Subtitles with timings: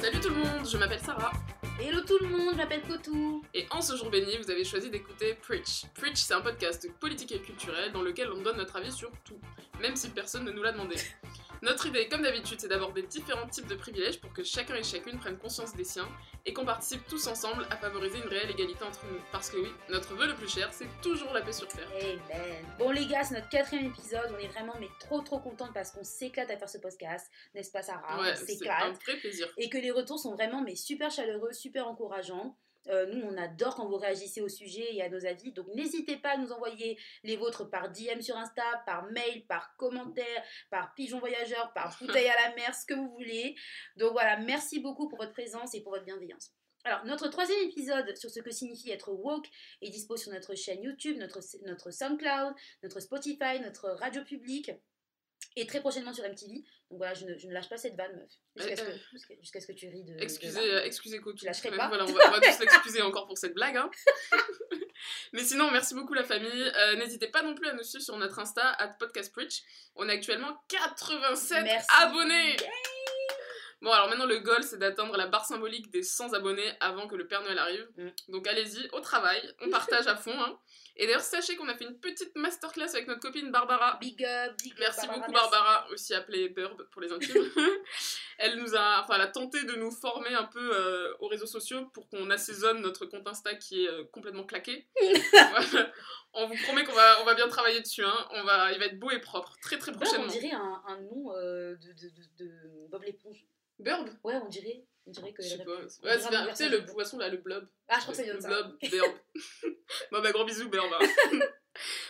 [0.00, 1.30] Salut tout le monde, je m'appelle Sarah.
[1.78, 3.44] Hello tout le monde, je m'appelle Kotou.
[3.52, 5.84] Et en ce jour béni, vous avez choisi d'écouter Preach.
[5.94, 9.38] Preach, c'est un podcast politique et culturel dans lequel on donne notre avis sur tout,
[9.82, 10.96] même si personne ne nous l'a demandé.
[11.62, 15.18] Notre idée, comme d'habitude, c'est d'aborder différents types de privilèges pour que chacun et chacune
[15.18, 16.08] prenne conscience des siens
[16.46, 19.20] et qu'on participe tous ensemble à favoriser une réelle égalité entre nous.
[19.30, 21.88] Parce que oui, notre vœu le plus cher, c'est toujours la paix sur Terre.
[22.00, 22.64] Amen.
[22.78, 24.34] Bon les gars, c'est notre quatrième épisode.
[24.34, 27.70] On est vraiment mais trop trop contente parce qu'on s'éclate à faire ce podcast, n'est-ce
[27.70, 28.20] pas Sarah?
[28.22, 29.02] Ouais, On c'est un s'éclate.
[29.04, 29.46] vrai plaisir.
[29.58, 32.56] Et que les retours sont vraiment mais super chaleureux, super encourageants.
[32.88, 35.52] Euh, nous, on adore quand vous réagissez au sujet et à nos avis.
[35.52, 39.76] Donc, n'hésitez pas à nous envoyer les vôtres par DM sur Insta, par mail, par
[39.76, 43.54] commentaire, par pigeon voyageur, par bouteille à la mer, ce que vous voulez.
[43.96, 46.52] Donc, voilà, merci beaucoup pour votre présence et pour votre bienveillance.
[46.84, 49.46] Alors, notre troisième épisode sur ce que signifie être woke
[49.82, 54.70] est dispo sur notre chaîne YouTube, notre, notre SoundCloud, notre Spotify, notre radio publique
[55.56, 56.64] et très prochainement sur MTV.
[56.90, 58.30] Donc voilà, je ne, je ne lâche pas cette vanne, meuf.
[58.56, 60.16] Jusqu'à ce, que- jusqu'à- jusqu'à ce que tu ris de.
[60.20, 61.46] Excusez, euh, excusez Kotu.
[61.50, 63.76] Tu pas Voilà, on va, on va tous l'excuser encore pour cette blague.
[63.76, 63.90] hein.
[65.32, 66.72] Mais sinon, merci beaucoup la famille.
[66.76, 69.62] Euh, N'hésitez pas non plus à nous suivre sur notre Insta, at Podcast Preach.
[69.96, 71.86] On est actuellement 87 Merci.
[72.02, 72.56] abonnés.
[73.82, 77.14] Bon, alors maintenant, le goal, c'est d'atteindre la barre symbolique des 100 abonnés avant que
[77.14, 77.88] le Père Noël arrive.
[77.96, 78.08] Mm.
[78.28, 80.38] Donc allez-y, au travail, on partage à fond.
[80.38, 80.58] hein.
[80.96, 83.96] Et d'ailleurs, sachez qu'on a fait une petite masterclass avec notre copine Barbara.
[84.00, 84.78] Big up, big up.
[84.80, 85.50] Merci Barbara, beaucoup merci.
[85.50, 87.50] Barbara, aussi appelée Burb pour les intimes.
[88.38, 91.46] elle nous a, enfin, elle a tenté de nous former un peu euh, aux réseaux
[91.46, 94.88] sociaux pour qu'on assaisonne notre compte Insta qui est euh, complètement claqué.
[96.32, 98.04] On vous promet qu'on va, on va bien travailler dessus.
[98.04, 98.28] Hein.
[98.32, 100.32] On va, il va être beau et propre très très Burb, on prochainement.
[100.32, 103.44] dirait un, un nom euh, de, de, de, de Bob l'éponge.
[103.78, 104.08] Burb?
[104.24, 104.84] Ouais, on dirait.
[105.06, 105.42] On dirait que.
[105.42, 105.70] Je sais pas.
[105.70, 106.46] on Ouais, c'est bien.
[106.48, 107.66] Tu sais, le poisson là, le blob.
[107.88, 109.12] Ah, je crois que c'est le blob, Burb.
[110.12, 110.92] bon bah gros bisous Burb.
[111.00, 111.06] hein.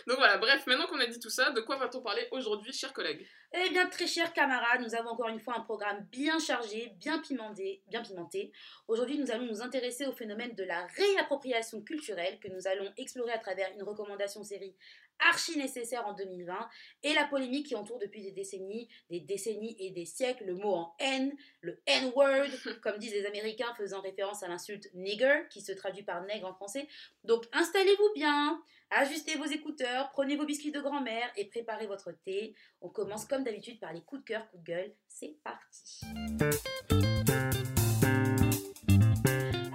[0.07, 2.93] Donc voilà, bref, maintenant qu'on a dit tout ça, de quoi va-t-on parler aujourd'hui, chers
[2.93, 3.27] collègues?
[3.53, 7.19] Eh bien, très chers camarades, nous avons encore une fois un programme bien chargé, bien
[7.19, 7.83] pimenté.
[7.89, 8.53] Bien pimenté.
[8.87, 13.33] Aujourd'hui, nous allons nous intéresser au phénomène de la réappropriation culturelle que nous allons explorer
[13.33, 14.77] à travers une recommandation série
[15.21, 16.69] archi nécessaire en 2020
[17.03, 20.73] et la polémique qui entoure depuis des décennies, des décennies et des siècles le mot
[20.73, 22.49] en N, le N-word,
[22.83, 26.55] comme disent les Américains faisant référence à l'insulte nigger qui se traduit par nègre en
[26.55, 26.89] français.
[27.25, 32.55] Donc installez-vous bien, ajustez vos écouteurs, prenez vos biscuits de grand-mère et préparez votre thé.
[32.81, 34.95] On commence comme d'habitude par les coups de cœur, coups de gueule.
[35.07, 36.01] C'est parti.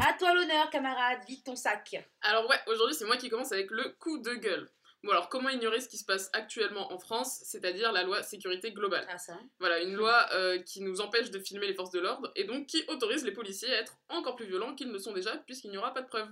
[0.06, 1.96] À toi l'honneur, camarade, vide ton sac.
[2.22, 4.70] Alors ouais, aujourd'hui c'est moi qui commence avec le coup de gueule.
[5.04, 8.72] Bon alors comment ignorer ce qui se passe actuellement en France, c'est-à-dire la loi sécurité
[8.72, 9.06] globale?
[9.10, 9.40] Ah ça.
[9.60, 12.66] Voilà, une loi euh, qui nous empêche de filmer les forces de l'ordre et donc
[12.68, 15.72] qui autorise les policiers à être encore plus violents qu'ils ne le sont déjà puisqu'il
[15.72, 16.30] n'y aura pas de preuves.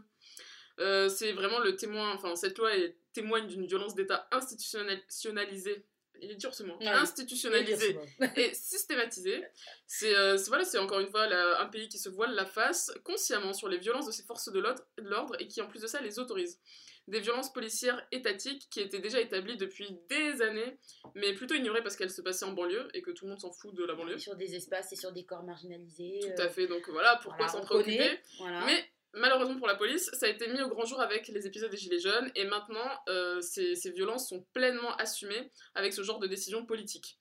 [0.80, 5.86] Euh, c'est vraiment le témoin, enfin cette loi est, témoigne d'une violence d'État institutionnalisée.
[6.22, 6.78] Il est dur ce mot.
[6.78, 6.88] Ouais.
[6.88, 7.98] Institutionnalisée
[8.38, 9.44] et systématisée.
[9.88, 12.46] C'est euh, c'est- voilà, c'est encore une fois la- un pays qui se voile la
[12.46, 15.88] face consciemment sur les violences de ses forces de l'ordre et qui en plus de
[15.88, 16.60] ça les autorise.
[17.10, 20.78] Des violences policières étatiques qui étaient déjà établies depuis des années,
[21.16, 23.52] mais plutôt ignorées parce qu'elles se passaient en banlieue et que tout le monde s'en
[23.52, 24.18] fout de la banlieue.
[24.18, 26.20] Sur des espaces et sur des corps marginalisés.
[26.22, 28.20] Tout euh, à fait, donc voilà pourquoi voilà, s'en préoccuper?
[28.38, 28.66] Voilà.
[28.66, 31.70] Mais malheureusement pour la police, ça a été mis au grand jour avec les épisodes
[31.72, 36.20] des Gilets jaunes, et maintenant euh, ces, ces violences sont pleinement assumées avec ce genre
[36.20, 37.18] de décision politique.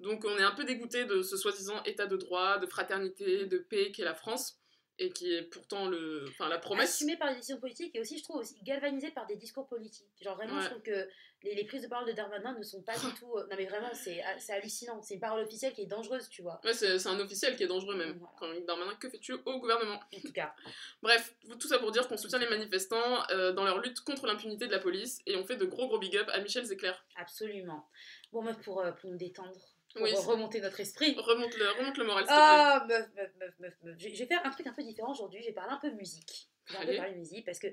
[0.00, 3.58] Donc on est un peu dégoûté de ce soi-disant état de droit, de fraternité, de
[3.58, 4.58] paix qu'est la France,
[4.98, 6.90] et qui est pourtant le, enfin, la promesse.
[6.90, 10.06] assumé par les décisions politiques et aussi, je trouve, aussi galvanisé par des discours politiques.
[10.20, 10.62] Genre, vraiment, Ouais.
[10.62, 11.08] je trouve que
[11.44, 13.36] les, les prises de parole de Darmanin ne sont pas du tout.
[13.36, 15.00] euh, Non, mais vraiment, c'est c'est hallucinant.
[15.02, 16.60] C'est une parole officielle qui est dangereuse, tu vois.
[16.64, 18.18] Ouais, c'est un officiel qui est dangereux même.
[18.18, 18.34] Voilà.
[18.38, 20.00] Quand il Darmanin, que fais-tu au gouvernement?
[20.14, 20.54] En tout cas.
[21.02, 24.66] Bref, tout ça pour dire qu'on soutient les manifestants euh, dans leur lutte contre l'impunité
[24.66, 26.92] de la police, et on fait de gros gros big up à Michel Zecler.
[27.16, 27.88] Absolument.
[28.32, 29.52] Bon, meuf, pour, euh, pour nous détendre,
[29.94, 31.14] pour Oui, remonter notre esprit.
[31.18, 32.24] Remonte le, remonte le moral.
[32.28, 33.94] Ah, meuf, meuf, meuf, meuf, meuf.
[33.98, 35.40] Je je vais faire un truc un peu différent aujourd'hui.
[35.42, 36.48] Je vais parler un peu musique.
[36.66, 36.96] Je vais un peu Allez.
[36.98, 37.66] parler musique parce que,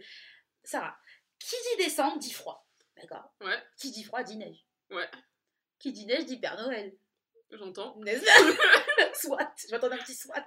[0.63, 0.97] Sarah,
[1.39, 2.65] qui dit décembre dit froid?
[3.01, 3.57] D'accord Ouais.
[3.77, 4.65] Qui dit froid dit neige.
[4.89, 5.09] Ouais.
[5.79, 6.95] Qui dit neige dit Père Noël.
[7.51, 7.95] J'entends.
[7.99, 9.51] N'est-ce pas Soit.
[9.67, 10.45] Je m'attendais à un petit soit.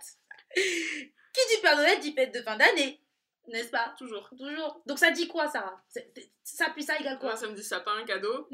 [0.54, 3.00] Qui dit Père Noël dit fête de fin d'année.
[3.48, 4.28] N'est-ce pas Toujours.
[4.38, 4.82] Toujours.
[4.86, 5.82] Donc ça dit quoi, Sarah?
[6.44, 7.30] Ça puis ça égale quoi?
[7.30, 8.46] Moi, ça me dit sapin, cadeau.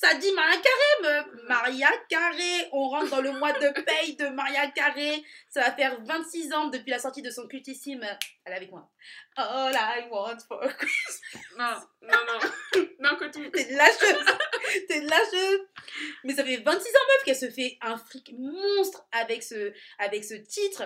[0.00, 1.26] Ça dit Maria Carré, meuf.
[1.48, 2.68] Maria Carré.
[2.70, 5.24] On rentre dans le mois de paye de Maria Carré.
[5.48, 8.06] Ça va faire 26 ans depuis la sortie de son cultissime.
[8.44, 8.88] Elle est avec moi.
[9.34, 11.50] All I want for Christmas.
[11.58, 12.88] Non, non, non.
[13.00, 13.50] non, que tout.
[13.50, 14.24] T'es de lâcheuse.
[14.86, 15.66] T'es de lâcheuse.
[16.22, 20.24] Mais ça fait 26 ans, meuf, qu'elle se fait un fric monstre avec ce, avec
[20.24, 20.84] ce titre.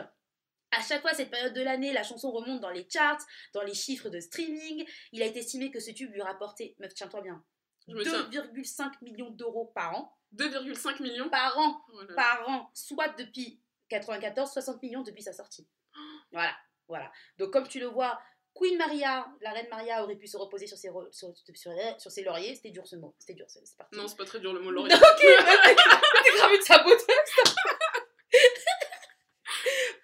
[0.71, 3.21] À chaque fois, cette période de l'année, la chanson remonte dans les charts,
[3.53, 4.87] dans les chiffres de streaming.
[5.13, 7.52] Il a été estimé que ce tube lui rapportait, meuf, tiens-toi bien, me.
[7.89, 10.17] 2,5 millions d'euros par an.
[10.37, 12.15] 2,5 millions Par an, Voilà.
[12.15, 15.67] par an, soit depuis 94, 60 millions depuis sa sortie.
[16.33, 16.57] Voilà,
[16.89, 17.13] voilà.
[17.39, 18.19] Donc comme tu le vois,
[18.55, 21.55] Queen Maria, la reine Maria aurait pu se reposer sur ses, re- sur, sur-
[21.99, 22.55] sur ses lauriers.
[22.55, 23.97] C'était dur ce mot, c'était dur, c'est parti.
[23.97, 24.95] Non, c'est pas très dur le mot laurier.
[24.95, 27.07] ok, t'es grave une saboteuse.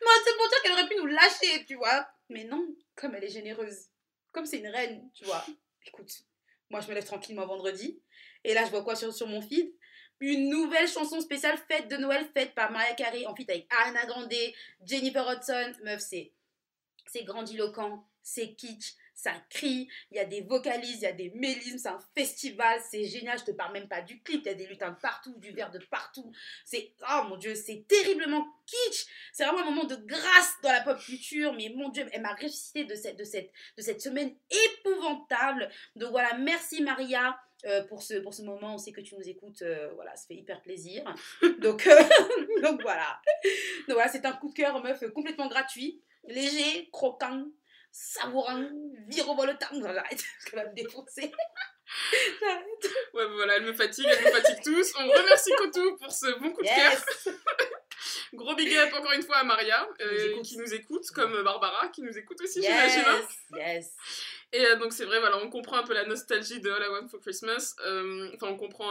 [0.03, 2.07] Moi, c'est pour dire qu'elle aurait pu nous lâcher, tu vois.
[2.29, 3.87] Mais non, comme elle est généreuse,
[4.33, 5.45] comme c'est une reine, tu vois.
[5.87, 6.11] Écoute,
[6.71, 8.01] moi je me lève tranquillement vendredi.
[8.45, 9.73] Et là, je vois quoi sur, mon feed?
[10.21, 14.05] Une nouvelle chanson spéciale fête de Noël faite par Mariah Carey en feat avec Ariana
[14.07, 14.33] Grande,
[14.85, 15.73] Jennifer Hudson.
[15.85, 16.33] Meuf, c'est
[17.25, 21.77] grandiloquent, c'est kitsch, ça crie, il y a des vocalises, il y a des mélismes,
[21.77, 24.55] c'est un festival, c'est génial, je te parle même pas du clip, il y a
[24.55, 26.31] des lutins de partout, du verre de partout,
[26.65, 30.83] c'est, oh mon dieu, c'est terriblement kitsch, c'est vraiment un moment de grâce dans la
[30.83, 34.33] pop culture, mais mon dieu, elle m'a ressuscité de cette, de, cette, de cette semaine
[34.51, 39.17] épouvantable, donc voilà, merci Maria, euh, pour, ce, pour ce moment, on sait que tu
[39.17, 41.03] nous écoutes, euh, voilà, ça fait hyper plaisir.
[41.59, 42.03] Donc, euh,
[42.63, 43.21] donc voilà.
[43.89, 47.47] Donc voilà, c'est un coup de cœur, meuf, complètement gratuit, léger, croquant,
[47.93, 48.63] savourant,
[49.09, 49.67] virevoltant.
[49.73, 51.33] J'arrête, parce qu'elle va me défoncer.
[52.41, 52.95] J'arrête.
[53.15, 54.93] Ouais, voilà, elle me fatigue, elle me fatigue tous.
[54.99, 56.93] On remercie Kotou pour ce bon coup de cœur.
[56.93, 57.29] Yes
[58.35, 60.45] Gros big up encore une fois à Maria, Qui nous euh, écoute.
[60.45, 63.03] qui nous écoute, comme Barbara, qui nous écoute aussi, j'imagine.
[63.07, 63.21] hein.
[63.57, 63.93] Yes Yes
[64.53, 66.89] Et euh, donc c'est vrai, voilà, on comprend un peu la nostalgie de All I
[66.89, 67.75] Want for Christmas.
[67.87, 68.91] Euh, Enfin, on comprend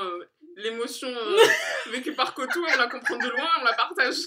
[0.56, 1.14] l'émotion
[1.92, 4.18] vécue par Kotou, on la comprend de loin, on la partage.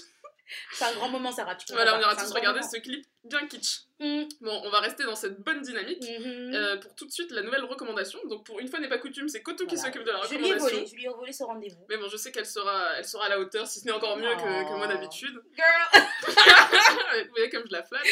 [0.73, 1.55] C'est un grand moment, Sarah.
[1.55, 2.71] Tu Voilà, on ira tous regarder moment.
[2.71, 3.81] ce clip bien kitsch.
[3.99, 6.01] Mm, Bon, on va rester dans cette bonne dynamique.
[6.03, 6.53] mhm.
[6.55, 8.19] euh, pour tout de suite la nouvelle recommandation.
[8.27, 10.35] Donc pour une fois n'est pas coutume, c'est Kotou qui s'occupe de la Je lui
[10.35, 10.77] ai recommandation.
[10.77, 11.85] volé, je lui ai volé ce rendez-vous.
[11.89, 14.17] Mais bon, je sais qu'elle sera, elle sera à la hauteur, si ce n'est encore
[14.17, 15.39] mieux que, que moi d'habitude.
[15.55, 16.05] Girl
[17.25, 18.05] Vous voyez comme je la flatte.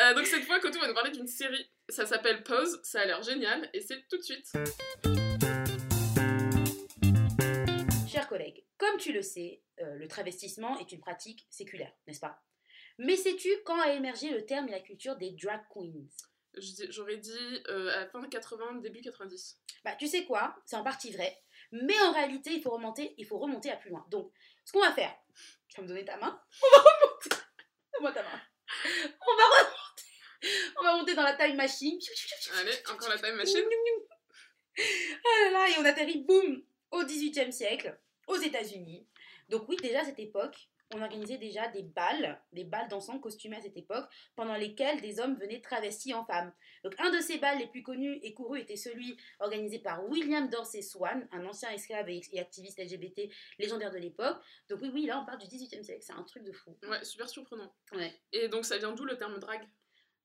[0.00, 1.68] Euh, donc cette fois, Kotou va nous parler d'une série.
[1.88, 4.46] Ça s'appelle Pause, ça a l'air génial, et c'est tout de suite.
[8.80, 12.42] Comme tu le sais, euh, le travestissement est une pratique séculaire, n'est-ce pas?
[12.96, 16.08] Mais sais-tu quand a émergé le terme et la culture des drag queens?
[16.88, 19.60] J'aurais dit euh, à la fin de 80, début 90.
[19.84, 20.56] Bah, tu sais quoi?
[20.64, 21.42] C'est en partie vrai,
[21.72, 24.04] mais en réalité, il faut remonter, il faut remonter à plus loin.
[24.10, 24.32] Donc,
[24.64, 25.14] ce qu'on va faire,
[25.68, 27.28] tu vas me donner ta main On va remonter.
[27.92, 28.40] Donne-moi ta main.
[29.20, 30.72] On va remonter.
[30.78, 31.98] On va monter dans la time machine.
[32.58, 33.64] Allez, encore la time machine.
[34.78, 36.62] Ah là là, et on atterrit, boum,
[36.92, 39.06] au 18e siècle, aux États-Unis.
[39.48, 43.56] Donc oui, déjà à cette époque, on organisait déjà des balles, des balles dansants costumés
[43.56, 46.52] à cette époque, pendant lesquelles des hommes venaient travestis en femmes.
[46.82, 50.48] Donc un de ces balles les plus connus et courus était celui organisé par William
[50.48, 54.38] Dorsey Swan, un ancien esclave et, activiste LGBT légendaire de l'époque.
[54.68, 56.76] Donc oui, oui, là on parle du 18e siècle, c'est un truc de fou.
[56.88, 57.72] Ouais, super surprenant.
[57.92, 58.12] Ouais.
[58.32, 59.60] Et donc ça vient d'où le terme drag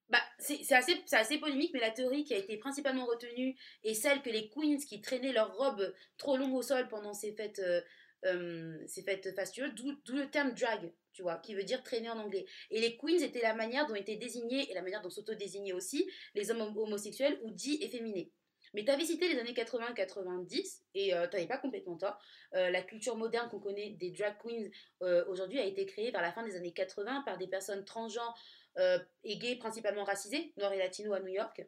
[0.10, 4.22] Bah, c'est assez, assez polémique, mais la théorie qui a été principalement retenue est celle
[4.22, 7.82] que les queens qui traînaient leurs robes trop longues au sol pendant ces fêtes, euh,
[8.26, 12.46] euh, fêtes fastueuses, d'où le terme drag, tu vois, qui veut dire traîner en anglais.
[12.70, 16.08] Et les queens étaient la manière dont étaient désignés, et la manière dont s'auto-désignaient aussi,
[16.36, 18.32] les hommes hom- homosexuels ou dits efféminés.
[18.74, 22.20] Mais tu avais cité les années 80-90, et tu n'avais pas complètement tort.
[22.56, 24.70] Euh, la culture moderne qu'on connaît des drag queens
[25.02, 28.38] euh, aujourd'hui a été créée vers la fin des années 80 par des personnes transgenres
[28.38, 31.66] euh, et gays principalement racisés, noirs et latinos à New York.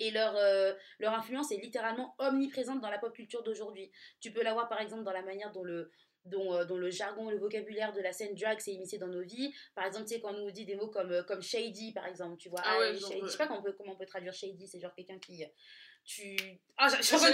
[0.00, 3.90] Et leur, euh, leur influence est littéralement omniprésente dans la pop culture d'aujourd'hui.
[4.20, 5.92] Tu peux la voir par exemple dans la manière dont le,
[6.24, 9.22] dont, euh, dont le jargon, le vocabulaire de la scène drag s'est immiscé dans nos
[9.22, 9.54] vies.
[9.74, 12.06] Par exemple, tu sais, quand on nous dit des mots comme, euh, comme shady, par
[12.06, 12.60] exemple, tu vois.
[12.64, 13.22] Ah ouais, genre, shady.
[13.22, 15.18] Je sais euh, pas comment on, peut, comment on peut traduire shady, c'est genre quelqu'un
[15.20, 15.44] qui.
[16.04, 16.36] Tu.
[16.76, 17.32] Ah, Je sais pas comment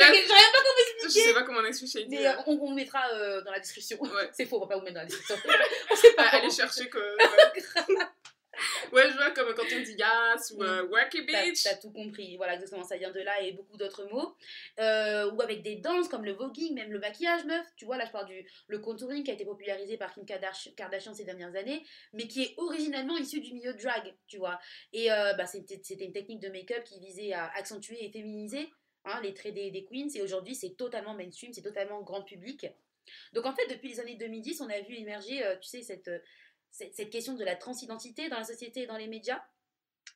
[1.03, 2.09] Je sais pas comment on explique Shady.
[2.09, 4.01] Mais euh, on, on mettra euh, dans la description.
[4.01, 4.31] Ouais.
[4.33, 5.37] C'est faux, on va pas vous mettre dans la description.
[5.91, 6.29] on sait pas.
[6.31, 6.99] Ah, allez chercher que.
[6.99, 8.05] Ouais.
[8.93, 11.63] Ouais, je vois comme quand on dit yes ou euh, T'as bitch.
[11.65, 14.35] t'as tout compris, voilà exactement, ça vient de là et beaucoup d'autres mots.
[14.79, 17.67] Euh, ou avec des danses comme le voguing, même le maquillage, meuf.
[17.77, 21.15] Tu vois, là je parle du le contouring qui a été popularisé par Kim Kardashian,
[21.15, 24.59] ces dernières années, mais qui est originellement issu du milieu drag, tu vois.
[24.93, 28.71] Et euh, bah, c'était c'était une technique de make-up qui visait à accentuer et féminiser
[29.05, 30.09] hein, les traits des, des queens.
[30.15, 32.67] Et aujourd'hui, c'est totalement mainstream, c'est totalement grand public.
[33.33, 36.11] Donc en fait, depuis les années 2010, on a vu émerger, euh, tu sais, cette,
[36.71, 39.43] cette, question de la transidentité dans la société et dans les médias.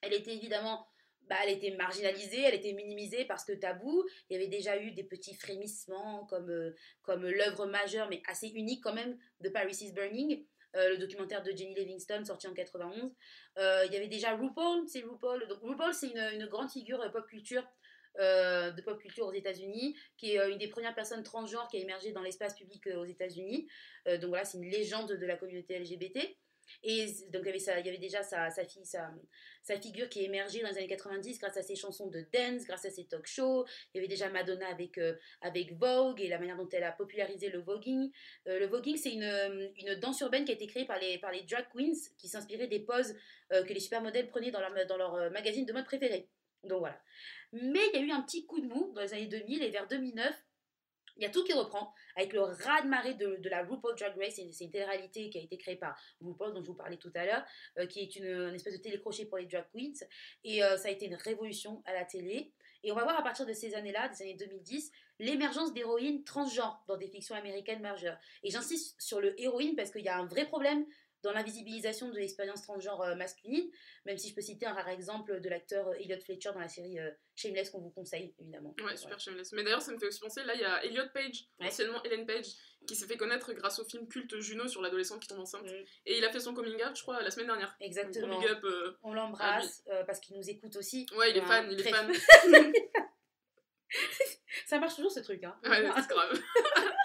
[0.03, 0.87] Elle était évidemment
[1.29, 4.05] bah, elle était marginalisée, elle était minimisée parce que tabou.
[4.29, 8.49] Il y avait déjà eu des petits frémissements comme, euh, comme l'œuvre majeure, mais assez
[8.49, 10.45] unique quand même, de Paris is Burning,
[10.77, 13.15] euh, le documentaire de Jenny Livingston sorti en 91.
[13.59, 15.47] Euh, il y avait déjà RuPaul, c'est RuPaul.
[15.49, 17.67] Donc RuPaul, c'est une, une grande figure pop culture.
[18.19, 22.13] de pop culture aux États-Unis, qui est une des premières personnes transgenres qui a émergé
[22.13, 23.67] dans l'espace public aux États-Unis.
[24.07, 26.37] Donc voilà, c'est une légende de la communauté LGBT.
[26.83, 29.11] Et donc il y avait, il y avait déjà sa, sa, fille, sa,
[29.63, 32.85] sa figure qui émergeait dans les années 90 grâce à ses chansons de dance, grâce
[32.85, 33.65] à ses talk shows.
[33.93, 36.93] Il y avait déjà Madonna avec, euh, avec Vogue et la manière dont elle a
[36.93, 38.11] popularisé le voguing.
[38.49, 41.33] Euh, le voguing, c'est une, une, danse urbaine qui a été créée par les, par
[41.33, 43.15] les drag queens qui s'inspiraient des poses
[43.51, 46.29] que les supermodèles prenaient dans leur, dans leur magazine de mode préféré.
[46.65, 47.01] Donc voilà.
[47.53, 49.71] Mais il y a eu un petit coup de mou dans les années 2000 et
[49.71, 50.44] vers 2009,
[51.17, 54.35] il y a tout qui reprend avec le raz-de-marée de, de, la RuPaul Drag Race.
[54.37, 57.25] C'est une télé-réalité qui a été créée par RuPaul, dont je vous parlais tout à
[57.25, 57.45] l'heure,
[57.79, 60.07] euh, qui est une, espèce de télécrochet pour les drag queens.
[60.43, 62.53] Et euh, ça a été une révolution à la télé.
[62.83, 66.85] Et on va voir à partir de ces années-là, des années 2010, l'émergence d'héroïnes transgenres
[66.87, 68.19] dans des fictions américaines majeures.
[68.43, 70.85] Et j'insiste sur le héroïne parce qu'il y a un vrai problème
[71.25, 73.69] dans l'invisibilisation de l'expérience transgenre euh, masculine,
[74.05, 76.69] même si je peux citer un rare exemple de l'acteur euh, Elliot Fletcher dans la
[76.69, 78.75] série euh, Shameless qu'on vous conseille évidemment.
[78.85, 79.53] Ouais, super Shameless.
[79.53, 82.27] Mais d'ailleurs, ça me fait aussi penser, là il y a Elliot Page, anciennement Ellen
[82.27, 82.47] Page,
[82.87, 85.65] qui s'est fait connaître grâce au film culte Juno sur l'adolescente qui tombe enceinte.
[85.65, 85.85] Mm.
[86.07, 87.75] Et il a fait son coming out, je crois, la semaine dernière.
[87.81, 88.41] Exactement.
[89.03, 91.07] On l'embrasse parce qu'il nous écoute aussi.
[91.17, 92.13] Ouais, il est fan, il est fan.
[94.67, 95.57] ça marche toujours ce truc, hein.
[95.65, 96.39] Ouais, c'est grave.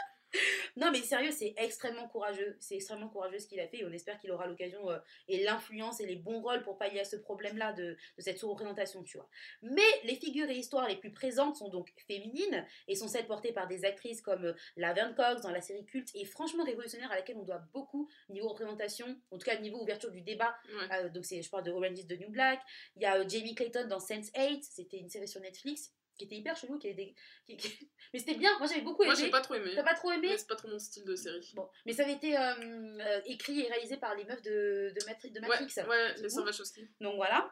[0.76, 2.58] Non, mais sérieux, c'est extrêmement courageux.
[2.60, 4.98] C'est extrêmement courageux ce qu'il a fait et on espère qu'il aura l'occasion euh,
[5.28, 9.18] et l'influence et les bons rôles pour pallier à ce problème-là de, cette sous-représentation, tu
[9.18, 9.28] vois.
[9.62, 13.52] Mais les figures et histoires les plus présentes sont donc féminines et sont celles portées
[13.52, 17.16] par des actrices comme euh, Laverne Cox dans la série culte et franchement révolutionnaire à
[17.16, 20.56] laquelle on doit beaucoup niveau représentation, en tout cas niveau ouverture du débat.
[20.92, 22.60] Euh, donc, c'est, je parle de Orange is the New Black.
[22.96, 26.56] Il y a Jamie Clayton dans Sense8, c'était une série sur Netflix qui était hyper
[26.56, 27.16] chelou, qui des...
[28.14, 29.14] mais c'était bien, moi j'avais beaucoup aimé.
[29.14, 29.72] Moi j'ai pas trop aimé.
[29.74, 31.52] T'as pas trop aimé C'est pas trop mon style de série.
[31.56, 32.54] Bon, mais ça avait été euh,
[33.00, 35.32] euh, écrit et réalisé par les meufs de, de, Matrix.
[35.32, 36.88] De Matrix ouais, ouais les sœurs Wachowski.
[37.00, 37.50] Donc voilà.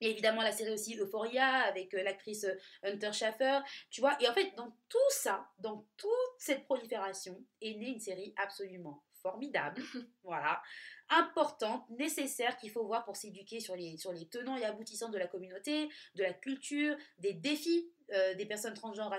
[0.00, 2.46] Et évidemment la série aussi Euphoria avec euh, l'actrice
[2.84, 3.58] Hunter Schaffer,
[3.90, 4.16] tu vois.
[4.20, 9.02] Et en fait, dans tout ça, dans toute cette prolifération, est née une série absolument
[9.22, 9.82] formidable,
[10.22, 10.62] voilà,
[11.10, 15.18] importante, nécessaire qu'il faut voir pour s'éduquer sur les, sur les tenants et aboutissants de
[15.18, 19.10] la communauté, de la culture, des défis euh, des personnes transgenres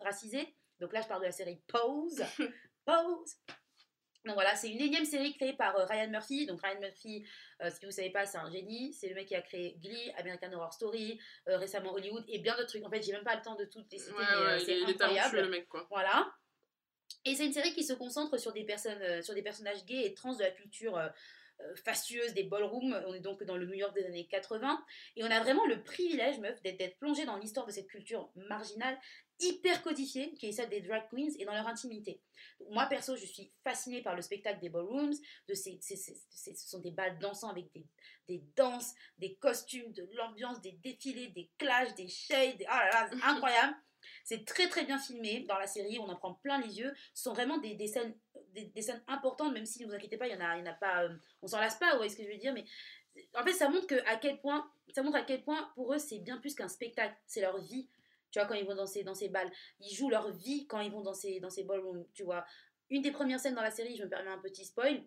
[0.00, 0.56] racisées.
[0.80, 2.24] Donc là, je parle de la série Pose.
[2.84, 3.36] Pose.
[4.24, 6.44] Donc voilà, c'est une énième série créée par euh, Ryan Murphy.
[6.44, 7.24] Donc Ryan Murphy,
[7.62, 8.92] euh, si vous ne savez pas, c'est un génie.
[8.92, 12.70] C'est le mec qui a créé Glee, American Horror Story, récemment Hollywood et bien d'autres
[12.70, 12.84] trucs.
[12.84, 15.40] En fait, j'ai même pas le temps de toutes les citer, mais c'est incroyable.
[15.40, 15.86] le mec, quoi.
[15.88, 16.32] Voilà.
[17.24, 20.06] Et c'est une série qui se concentre sur des, personnes, euh, sur des personnages gays
[20.06, 21.08] et trans de la culture euh,
[21.60, 23.00] euh, fastueuse des ballrooms.
[23.06, 24.84] On est donc dans le New York des années 80.
[25.16, 28.98] Et on a vraiment le privilège, meuf, d'être plongé dans l'histoire de cette culture marginale,
[29.40, 32.20] hyper codifiée, qui est celle des drag queens et dans leur intimité.
[32.70, 35.14] moi, perso, je suis fascinée par le spectacle des ballrooms.
[35.48, 37.86] De ces, ce sont des balles dansant avec des,
[38.28, 42.64] des danses, des costumes, de l'ambiance, des défilés, des clashs, des shades.
[42.68, 43.76] Ah là là, c'est incroyable.
[44.24, 46.92] C'est très très bien filmé dans la série, on en prend plein les yeux.
[47.12, 48.14] Ce sont vraiment des, des scènes,
[48.52, 50.68] des, scènes importantes, même si ne vous inquiétez pas, il y en a, il y
[50.68, 52.52] en a pas, euh, on s'en lasse pas, vous voyez ce que je veux dire,
[52.52, 52.64] mais
[53.34, 55.98] en fait ça montre que à quel point, ça montre à quel point pour eux
[55.98, 57.88] c'est bien plus qu'un spectacle, c'est leur vie.
[58.30, 60.80] Tu vois quand ils vont dans ces, dans ces balles, ils jouent leur vie quand
[60.80, 62.44] ils vont dans ces, dans ces ballrooms, tu vois.
[62.90, 65.04] Une des premières scènes dans la série, je me permets un petit spoil,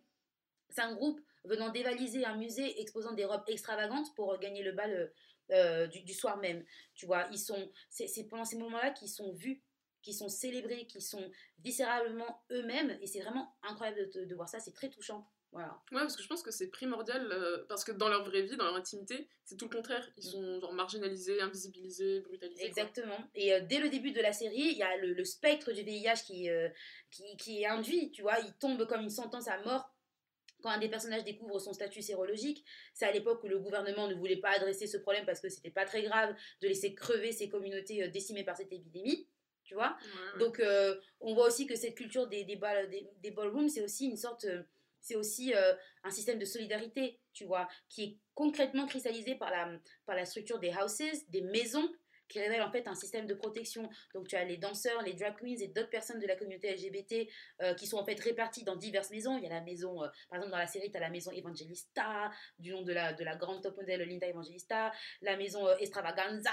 [0.70, 5.12] c'est un groupe venant dévaliser un musée exposant des robes extravagantes pour gagner le bal
[5.51, 6.63] euh, du, soir même.
[6.94, 9.63] Tu vois, ils sont, c'est pendant ces moments-là qu'ils sont vus,
[10.01, 14.60] qu'ils sont célébrés, qu'ils sont viscéralement eux-mêmes, et c'est vraiment incroyable de, voir ça.
[14.60, 15.30] C'est très touchant.
[15.54, 15.80] Voilà.
[15.92, 18.58] Ouais, parce que je pense que c'est primordial, euh, parce que dans leur vraie vie,
[18.58, 20.08] dans leur intimité, c'est tout le contraire.
[20.18, 20.32] Ils mm.
[20.32, 22.66] sont genre marginalisés, invisibilisés, brutalisés.
[22.66, 23.18] Exactement.
[23.34, 26.24] Et euh, dès le début de la série, il y a le, spectre du VIH
[26.25, 26.50] qui,
[27.10, 28.39] qui, qui, est induit, tu vois.
[28.39, 29.89] Il tombe comme une sentence à mort
[30.62, 34.16] quand un des personnages découvre son statut sérologique, c'est à l'époque où le gouvernement ne
[34.16, 37.50] voulait pas adresser ce problème parce que c'était pas très grave de laisser crever ces
[37.50, 39.28] communautés euh, décimées par cette épidémie.
[39.64, 39.98] Tu vois
[40.40, 42.58] Donc, euh, on voit aussi que cette culture des, des,
[43.18, 44.46] des, ballrooms, c'est aussi une sorte.
[44.46, 44.64] Euh,
[45.00, 45.54] c'est aussi
[46.04, 50.60] un système de solidarité, tu vois, qui est concrètement cristallisé par la, par la structure
[50.60, 51.90] des houses, des maisons
[52.27, 53.89] qui révèle en fait un système de protection.
[54.13, 57.29] Donc tu as les danseurs, les drag queens et d'autres personnes de la communauté LGBT
[57.62, 59.38] euh, qui sont en fait réparties dans diverses maisons.
[59.38, 61.31] Il y a la maison, euh, par exemple dans la série, tu as la maison
[61.31, 64.91] Evangelista, du nom de la, de la grande top modèle Linda Evangelista,
[65.22, 66.51] la maison euh, Extravaganza,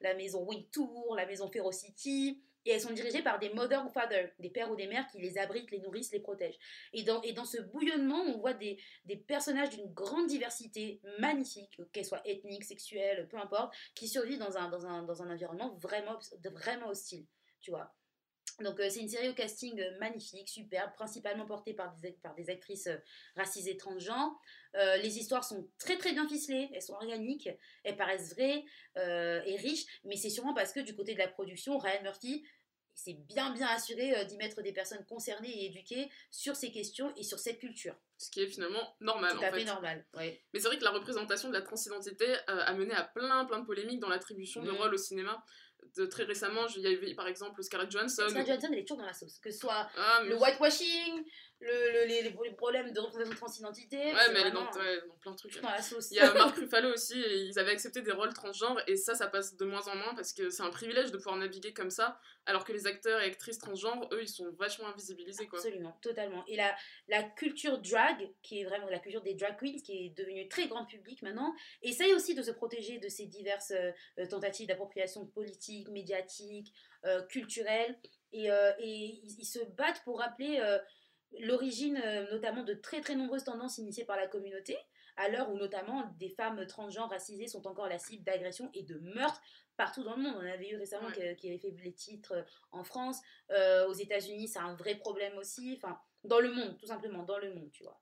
[0.00, 2.42] la maison Wing Tour, la maison Ferocity.
[2.64, 5.18] Et elles sont dirigées par des mother ou father, des pères ou des mères qui
[5.18, 6.58] les abritent, les nourrissent, les protègent.
[6.92, 11.80] Et dans, et dans ce bouillonnement, on voit des, des personnages d'une grande diversité, magnifique,
[11.92, 15.74] qu'elles soient ethniques, sexuelles, peu importe, qui survivent dans un, dans un, dans un environnement
[15.76, 17.26] vraiment, vraiment hostile,
[17.60, 17.94] tu vois.
[18.60, 22.34] Donc euh, c'est une série au casting euh, magnifique, superbe, principalement portée par des, par
[22.34, 22.96] des actrices euh,
[23.36, 24.38] racisées transgenres.
[24.74, 27.48] les histoires sont très très bien ficelées, elles sont organiques,
[27.84, 28.64] elles paraissent vraies
[28.96, 32.44] et riches, mais c'est sûrement parce que du côté de la production, Ryan Murphy
[32.94, 37.12] c'est bien bien assuré euh, d'y mettre des personnes concernées et éduquées sur ces questions
[37.16, 37.94] et sur cette culture.
[38.18, 39.64] Ce qui est finalement normal Tout à en fait fait.
[39.64, 40.04] normal.
[40.14, 40.42] Ouais.
[40.52, 43.60] Mais c'est vrai que la représentation de la transidentité euh, a mené à plein plein
[43.60, 44.76] de polémiques dans l'attribution de Mm.
[44.76, 45.42] rôles au cinéma.
[45.96, 48.22] De, très récemment, il y avait par exemple Scarlett Johansson.
[48.28, 49.38] Scarlett Johansson, elle est toujours dans la sauce.
[49.38, 51.24] Que ce soit Ah, le whitewashing,
[51.60, 53.96] le, le- les, les problèmes de représentation de transidentité.
[53.98, 55.52] Ouais, mais elle dans, vraiment ouais, dans plein de trucs.
[55.52, 56.10] toujours dans la sauce.
[56.10, 59.14] Il y a Marc Ruffalo aussi, et ils avaient accepté des rôles transgenres, et ça,
[59.14, 61.90] ça passe de moins en moins parce que c'est un privilège de pouvoir naviguer comme
[61.90, 65.58] ça, alors que les acteurs et actrices transgenres, eux, ils sont vachement invisibilisés, quoi.
[65.58, 66.44] Absolument, totalement.
[66.46, 66.74] Et la,
[67.08, 70.66] la culture drag, qui est vraiment la culture des drag queens, qui est devenue très
[70.66, 75.88] grand public maintenant, essaye aussi de se protéger de ces diverses euh, tentatives d'appropriation politique,
[75.88, 76.72] médiatique,
[77.04, 77.98] euh, culturelle.
[78.32, 80.60] Et, euh, et ils, se battent pour rappeler
[81.38, 84.76] l'origine euh, notamment de très très nombreuses tendances initiées par la communauté,
[85.16, 88.98] à l'heure où notamment des femmes transgenres racisées sont encore la cible d'agressions et de
[88.98, 89.40] meurtres
[89.80, 90.34] partout dans le monde.
[90.38, 91.36] On avait eu récemment Ouais.
[91.36, 93.20] qui, avait fait les titres euh, en France,
[93.50, 95.78] euh, aux États-Unis, c'est un vrai problème aussi.
[95.82, 97.98] Enfin, dans le monde, tout simplement, dans le monde, tu vois.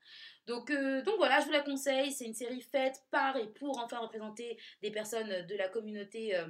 [0.47, 2.11] Donc, euh, donc voilà, je vous la conseille.
[2.11, 6.47] C'est une série faite par et pour enfin représenter des personnes de la communauté euh,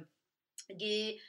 [0.71, 1.19] gay,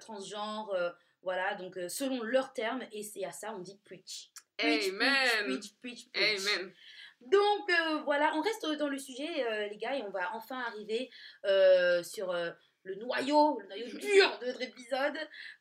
[0.00, 0.74] transgenre,
[1.22, 2.82] voilà, donc selon leurs termes.
[2.92, 4.30] Et c'est à ça on dit preach.
[4.56, 6.46] Preach, Amen preach, preach, preach, preach.
[6.46, 6.72] Amen
[7.22, 10.60] Donc euh, voilà, on reste dans le sujet, euh, les gars, et on va enfin
[10.60, 11.10] arriver
[11.44, 12.50] euh, sur euh,
[12.84, 15.16] le noyau, le noyau dur de notre épisode.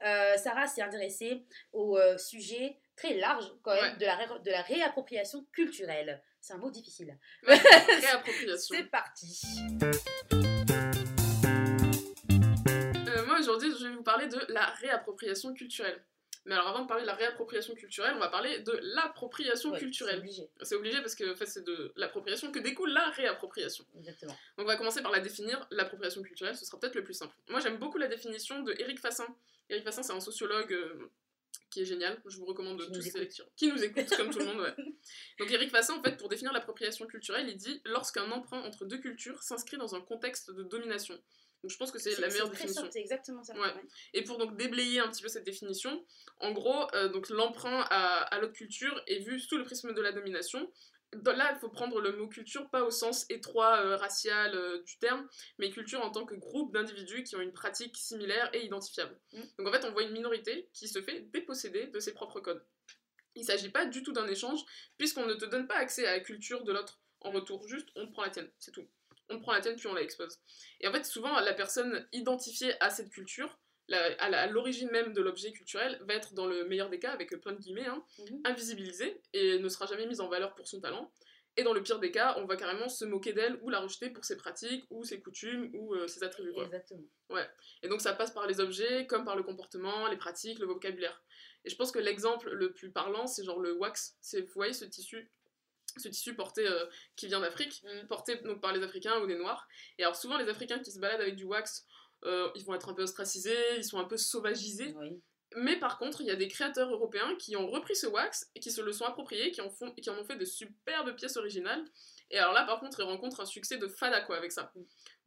[0.06, 3.98] Euh, Sarah s'est intéressée au euh, sujet très large, quand même, Ouais.
[3.98, 6.22] de, la ré- de la réappropriation culturelle.
[6.42, 7.18] C'est un mot difficile.
[7.48, 8.76] Réappropriation.
[8.76, 9.42] C'est parti.
[13.08, 16.04] Euh, moi, aujourd'hui, je vais vous parler de la réappropriation culturelle.
[16.46, 19.78] Mais alors, avant de parler de la réappropriation culturelle, on va parler de l'appropriation Ouais,
[19.80, 20.20] C'est culturelle.
[20.20, 23.86] obligé, C'est obligé parce que en fait, c'est de l'appropriation que découle la réappropriation.
[23.98, 24.34] exactement.
[24.58, 27.34] Donc on va commencer par la définir, l'appropriation culturelle, ce sera peut-être le plus simple.
[27.50, 29.28] Moi j'aime beaucoup la définition de Éric Fassin.
[29.70, 31.10] Éric Fassin c'est un sociologue euh,
[31.70, 33.22] qui est génial, je vous recommande de tous écoute.
[33.22, 33.48] lectures.
[33.56, 34.76] Qui nous écoute comme tout le monde, ouais.
[35.40, 38.98] Donc Éric Fassin en fait pour définir l'appropriation culturelle, il dit lorsqu'un emprunt entre deux
[38.98, 41.18] cultures s'inscrit dans un contexte de domination.
[41.64, 42.82] Donc je pense que c'est la meilleure définition.
[42.92, 43.54] C'est exactement ça.
[43.56, 43.62] Ouais.
[43.62, 43.82] ouais.
[44.14, 46.06] Et pour donc déblayer un petit peu cette définition,
[46.40, 50.02] en gros, euh, donc l'emprunt à, à l'autre culture est vu sous le prisme de
[50.02, 50.70] la domination.
[51.14, 54.82] Dans- Là, il faut prendre le mot culture pas au sens étroit euh, racial euh,
[54.84, 58.66] du terme, mais culture en tant que groupe d'individus qui ont une pratique similaire et
[58.66, 59.18] identifiable.
[59.32, 59.42] Mm.
[59.60, 62.66] Donc en fait, on voit une minorité qui se fait déposséder de ses propres codes.
[63.36, 64.60] Il s'agit pas du tout d'un échange,
[64.98, 68.06] puisqu'on ne te donne pas accès à la culture de l'autre en retour, juste on
[68.06, 68.86] te prend la tienne, c'est tout.
[69.30, 70.40] On prend la tienne puis on la expose.
[70.82, 73.58] Et en fait, souvent, la personne identifiée à cette culture,
[73.88, 77.30] la- à l'origine même de l'objet culturel, va être dans le meilleur des cas, avec
[77.42, 78.42] plein de guillemets, hein, Mhm.
[78.46, 81.12] invisibilisée et ne sera jamais mise en valeur pour son talent.
[81.56, 84.10] Et dans le pire des cas, on va carrément se moquer d'elle ou la rejeter
[84.10, 86.52] pour ses pratiques ou ses coutumes ou euh, ses attributs.
[86.54, 86.66] quoi.
[86.66, 87.04] Exactement.
[87.84, 91.24] Et donc ça passe par les objets, comme par le comportement, les pratiques, le vocabulaire.
[91.66, 94.18] Et je pense que l'exemple le plus parlant, c'est genre le wax.
[94.22, 95.30] C'est, vous voyez ce tissu
[95.98, 98.08] ce tissu porté euh, qui vient d'Afrique, Mm.
[98.08, 99.68] porté donc par les Africains ou des Noirs.
[99.98, 101.86] Et alors souvent les Africains qui se baladent avec du wax,
[102.26, 104.94] euh, ils vont être un peu ostracisés, ils sont un peu sauvagisés.
[104.98, 105.22] Oui.
[105.56, 108.60] Mais par contre, il y a des créateurs européens qui ont repris ce wax et
[108.60, 111.38] qui se le sont appropriés, qui en, font, qui en ont fait de superbes pièces
[111.38, 111.84] originales.
[112.32, 114.74] Et alors là, par contre, ils rencontrent un succès de fada quoi avec ça.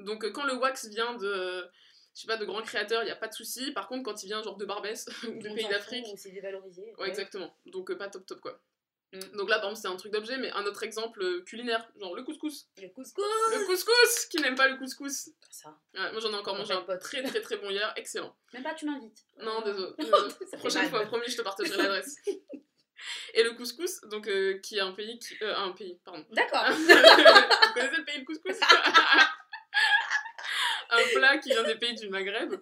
[0.00, 1.64] Donc euh, quand le wax vient de,
[2.14, 3.70] je sais pas, de grands créateurs, il y a pas de souci.
[3.70, 6.92] Par contre, quand il vient genre de Barbès ou du On pays d'Afrique, C'est dévalorisé.
[6.98, 7.57] ouais, exactement.
[7.66, 8.61] Donc euh, pas top top quoi.
[9.16, 9.37] Mm.
[9.37, 12.14] Donc là, par exemple, c'est un truc d'objet, mais un autre exemple euh, culinaire, genre
[12.14, 12.66] le couscous.
[12.81, 13.24] Le couscous.
[13.52, 15.76] Le couscous Qui n'aime pas le couscous Ça.
[15.94, 18.37] Ouais, Moi j'en ai encore mangé un très très très bon hier, excellent.
[18.52, 19.24] Même pas, tu m'invites.
[19.38, 19.92] Non, désolé.
[19.98, 22.16] Ça fait Prochaine fois, promis, je te partagerai l'adresse.
[23.35, 25.37] Et le couscous, donc euh, qui est un pays qui.
[25.42, 26.24] euh, un pays, pardon.
[26.31, 26.64] D'accord.
[26.70, 26.87] Vous
[27.74, 28.57] connaissez le pays le couscous?
[30.88, 32.55] Un plat qui vient des pays du Maghreb.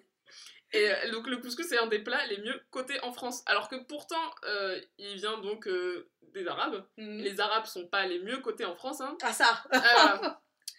[0.75, 3.43] Et euh, donc le couscous c'est un des plats les mieux cotés en France.
[3.47, 6.85] Alors que pourtant, euh, il vient donc euh, des Arabes.
[6.99, 7.19] Mhm.
[7.19, 9.01] Les Arabes sont pas les mieux cotés en France.
[9.01, 9.17] Hein.
[9.23, 9.63] Ah ça.
[9.73, 10.29] Euh,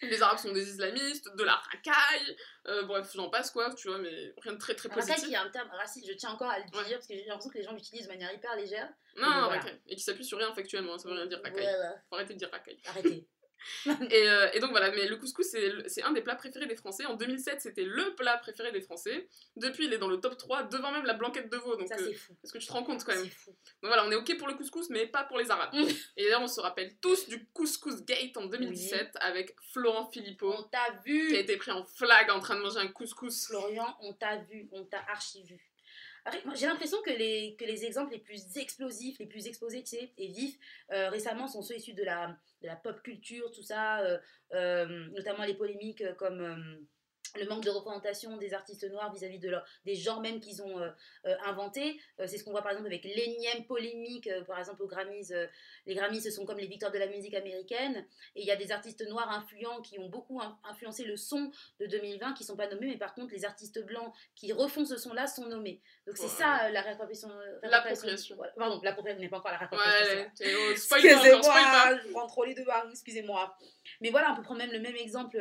[0.02, 2.36] les Arabes sont des islamistes, de la racaille,
[2.86, 5.28] bref, j'en passe quoi, tu vois, mais rien de très très Racaille positif.
[5.28, 6.92] qui est un terme raciste, je tiens encore à le dire Ouais.
[6.92, 8.90] parce que j'ai l'impression que les gens l'utilisent de manière hyper légère.
[9.16, 9.46] Non, voilà.
[9.46, 9.80] racaille.
[9.86, 11.62] Et qui s'appuie sur rien factuellement, ça veut rien dire racaille.
[11.64, 11.94] Voilà.
[12.10, 12.78] Faut arrêter de dire racaille.
[12.86, 13.26] Arrêtez.
[14.10, 15.46] Et, euh, et donc voilà, mais le couscous,
[15.86, 17.04] c'est un des plats préférés des Français.
[17.06, 19.28] En 2007, c'était le plat préféré des Français.
[19.56, 21.76] Depuis, il est dans le top 3, devant même la blanquette de veau.
[21.76, 22.36] Donc, Ça euh, c'est fou.
[22.44, 23.50] est-ce que tu te rends compte quand même C'est fou.
[23.82, 25.74] Donc voilà, on est ok pour le couscous, mais pas pour les Arabes.
[25.74, 25.86] Mm.
[26.16, 30.62] Et d'ailleurs, on se rappelle tous du Couscous Gate en 2017 avec Florent Philippot, On
[30.64, 31.34] t'a qui a vu.
[31.34, 33.46] été pris en flag en train de manger un couscous.
[33.46, 35.60] Florian, on t'a vu, on t'a archi vu.
[36.54, 40.58] J'ai l'impression que les, exemples les plus explosifs, les plus exposés, tu sais, et vifs,
[40.92, 42.36] euh, récemment sont ceux issus de la,
[42.82, 44.18] pop culture, tout ça, euh,
[44.52, 46.86] euh, notamment les polémiques comme
[47.36, 50.78] le manque de représentation des artistes noirs vis-à-vis de leur, des genres même qu'ils ont
[50.80, 50.88] euh,
[51.26, 52.00] euh, inventés.
[52.20, 55.32] Euh, c'est ce qu'on voit par exemple avec l'énième polémique, par exemple aux Grammys.
[55.86, 58.06] les Grammys, ce sont comme les victoires de la musique américaine.
[58.34, 61.50] Et il y a des artistes noirs influents qui ont beaucoup in- influencé le son
[61.80, 64.96] de 2020 qui sont pas nommés, mais par contre, les artistes blancs qui refont ce
[64.96, 65.80] son-là sont nommés.
[66.06, 66.28] Donc c'est Ouais.
[66.30, 67.28] ça la réappropriation.
[67.62, 68.36] L'appropriation.
[68.36, 68.52] Voilà.
[68.56, 70.18] Pardon, l'appropriation n'est pas encore la réappropriation.
[70.40, 70.72] Ouais.
[70.72, 73.56] Excusez-moi, je prends trop les deux barres, excusez-moi.
[74.00, 75.38] Mais voilà, on peut prendre même le même exemple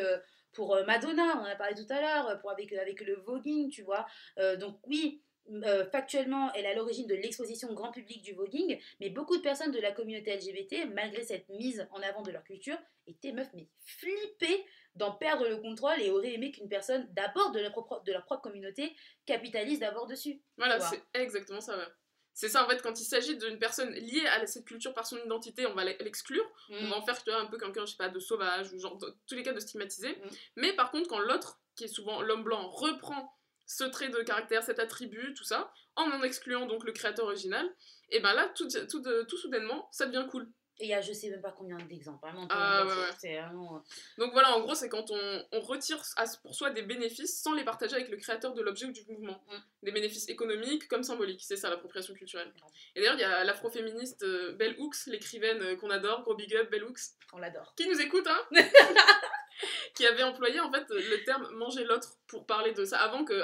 [0.56, 3.16] pour euh, Madonna, on en a parlé tout à l'heure, euh, pour avec, avec le
[3.18, 4.06] voguing, tu vois.
[4.40, 8.80] Euh, donc oui, euh, factuellement, elle est à l'origine de l'exposition grand public du voguing,
[9.00, 12.44] mais beaucoup de personnes de la communauté LGBT, malgré cette mise en avant de leur
[12.44, 14.66] culture, étaient meufs mais flippées
[14.96, 18.24] d'en perdre le contrôle et auraient aimé qu'une personne d'abord de, leur propre- de leur
[18.26, 20.42] propre communauté capitalise d'abord dessus.
[20.58, 21.84] Voilà, c'est exactement ça, ouais.
[22.36, 25.18] C'est ça, en fait, quand il s'agit d'une personne liée à cette culture par son
[25.18, 26.46] identité, on va l'exclure.
[26.70, 28.80] On va en faire, tu vois, un peu quelqu'un, je sais pas, de sauvage, ou
[28.80, 30.10] genre, dans tous les cas, de stigmatisé.
[30.10, 30.30] Mm.
[30.58, 33.34] Mais par contre, quand l'autre, qui est souvent l'homme blanc, reprend
[33.66, 37.74] ce trait de caractère, cet attribut, tout ça, en en excluant donc le créateur original,
[38.10, 40.52] et ben là, tout, tout, tout soudainement, ça devient cool.
[40.80, 42.46] Et il y a je sais même pas combien d'exemples, vraiment.
[42.50, 43.82] Ah, ouais, vraiment...
[44.18, 47.54] Donc voilà, en gros, c'est quand on, on retire à- pour soi des bénéfices sans
[47.54, 49.42] les partager avec le créateur de l'objet ou du mouvement.
[49.50, 49.56] Mm.
[49.84, 52.52] Des bénéfices économiques comme symboliques, c'est ça l'appropriation culturelle.
[52.96, 56.54] Et d'ailleurs, il y a l'afroféministe euh, Bell Hooks, l'écrivaine euh, qu'on adore, gros big
[56.56, 57.00] up, Bell Hooks,
[57.32, 57.74] On l'adore.
[57.78, 58.42] qui nous écoute, hein?
[59.94, 63.42] Qui avait employé en fait le terme manger l'autre pour parler de ça avant que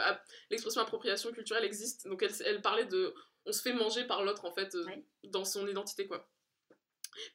[0.49, 2.07] l'expression appropriation culturelle existe.
[2.09, 3.13] Donc elle, elle parlait de
[3.45, 5.01] on se fait manger par l'autre en fait euh, Ouais.
[5.23, 6.27] dans son identité quoi.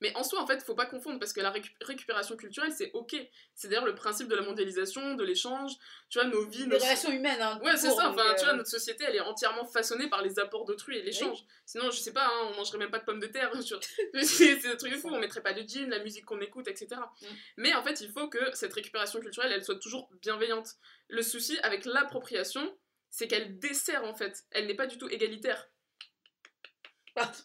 [0.00, 2.90] Mais en soi, en fait, faut pas confondre parce que la récu- récupération culturelle, c'est
[2.92, 3.16] ok.
[3.54, 5.72] C'est d'ailleurs le principe de la mondialisation, de l'échange.
[6.08, 6.76] Tu vois, nos vies, nos...
[6.76, 7.60] relations humaines, hein.
[7.62, 8.10] Ouais, c'est ça.
[8.10, 11.02] Enfin, tu vois, euh, notre société, elle est entièrement façonnée par les apports d'autrui et
[11.02, 11.38] l'échange.
[11.64, 13.50] Sinon, je sais pas, hein, on mangerait même pas de pommes de terre.
[14.22, 15.08] c'est c'est un truc de fou.
[15.10, 16.88] On mettrait pas de jeans, la musique qu'on écoute, etc.
[17.20, 17.26] Mm.
[17.58, 20.68] Mais en fait, il faut que cette récupération culturelle, elle soit toujours bienveillante.
[21.08, 22.76] Le souci avec l'appropriation,
[23.10, 24.44] c'est qu'elle dessert en fait.
[24.50, 25.68] Elle n'est pas du tout égalitaire.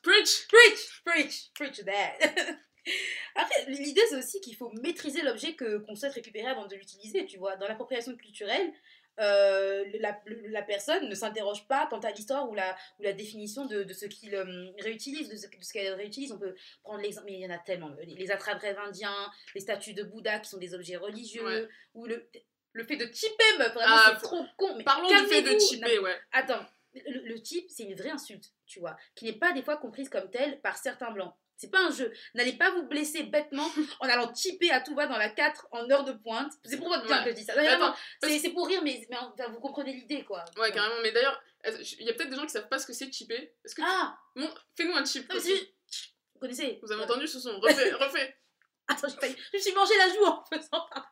[0.03, 2.17] Preach Preach, preach, preach that.
[3.36, 7.25] Après, l'idée c'est aussi qu'il faut maîtriser l'objet que qu'on souhaite récupérer avant de l'utiliser,
[7.25, 7.55] tu vois.
[7.55, 8.73] Dans l'appropriation culturelle,
[9.19, 13.84] euh, la, personne ne s'interroge pas quant à l'histoire ou la, ou la définition de,
[13.84, 16.31] de ce qu'il euh, réutilise, de ce, qu'elle réutilise.
[16.31, 17.89] On peut prendre l'exemple, mais il y en a tellement.
[17.99, 21.67] Les, les attrape-rêves indiens, les statues de Bouddha qui sont des objets religieux, Ouais.
[21.93, 22.27] ou le,
[22.73, 24.75] le fait de typer, meuf, vraiment Ah, c'est trop con.
[24.75, 26.17] Mais Parlons du fait de chipper, ouais.
[26.31, 29.77] Attends, le, le type, c'est une vraie insulte, tu vois, qui n'est pas des fois
[29.77, 31.34] comprise comme telle par certains blancs.
[31.58, 32.12] C'est pas un jeu.
[32.34, 35.88] N'allez pas vous blesser bêtement en allant typer à tout va dans la 4 en
[35.91, 36.51] heure de pointe.
[36.65, 37.23] C'est pour votre bien Ouais.
[37.25, 37.54] que je dis ça.
[38.23, 40.43] C'est pour rire, mais, mais enfin, vous comprenez l'idée, quoi.
[40.58, 40.99] Ouais, carrément.
[41.04, 43.54] Mais d'ailleurs, il y a peut-être des gens qui savent pas ce que c'est chipper.
[43.63, 45.32] Est-ce que tu- Ah Bon, fais-nous un chip.
[45.32, 47.06] non, Vous connaissez Vous avez Ouais.
[47.12, 48.36] entendu ce son Refais, refais.
[48.88, 49.27] Attends, je
[49.58, 51.12] me suis mangé la joue en faisant ça.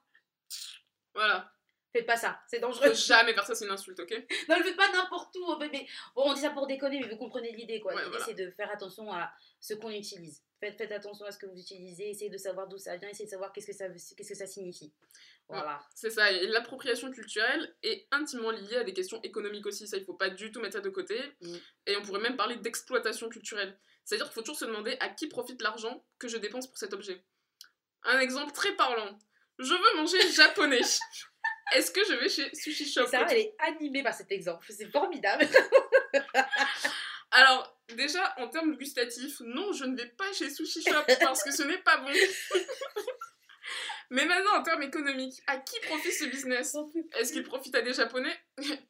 [1.13, 1.51] Voilà.
[1.91, 2.93] Faites pas ça, c'est dangereux.
[2.93, 4.13] Jamais faire ça, c'est une insulte, ok?
[4.49, 5.57] Non, le faites pas n'importe où.
[5.59, 7.93] mais- bon, on dit ça pour déconner, mais vous comprenez l'idée, quoi.
[7.93, 8.25] Ouais, L'idée, voilà.
[8.25, 10.43] c'est de faire attention à ce qu'on utilise.
[10.59, 13.25] Faites, faites attention à ce que vous utilisez, essayez de savoir d'où ça vient, essayez
[13.25, 14.93] de savoir qu'est-ce que ça, qu'est-ce que ça signifie.
[15.47, 15.79] Voilà.
[15.95, 20.05] C'est ça, et l'appropriation culturelle est intimement liée à des questions économiques aussi, ça il
[20.05, 21.19] faut pas du tout mettre ça de côté.
[21.41, 21.55] Mm.
[21.87, 23.79] Et on pourrait même parler d'exploitation culturelle.
[24.05, 26.93] C'est-à-dire qu'il faut toujours se demander à qui profite l'argent que je dépense pour cet
[26.93, 27.23] objet.
[28.03, 29.17] Un exemple très parlant.
[29.59, 30.81] Je veux manger japonais.
[31.75, 34.65] Est-ce que je vais chez Sushi Shop Sarah, elle est animée par cet exemple.
[34.71, 35.47] C'est formidable.
[37.31, 41.51] Alors, déjà, en termes gustatifs, non, je ne vais pas chez Sushi Shop parce que
[41.51, 42.09] ce n'est pas bon.
[44.11, 46.75] Mais maintenant, en termes économiques, à qui profite ce business?
[47.19, 48.35] Est-ce qu'il profite à des Japonais?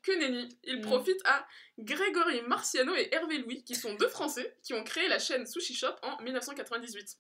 [0.02, 0.48] Que nenni.
[0.64, 0.82] Il Mm.
[0.82, 1.46] profite à
[1.78, 5.76] Grégory Marciano et Hervé Louis, qui sont deux Français, qui ont créé la chaîne Sushi
[5.76, 7.18] Shop en 1998.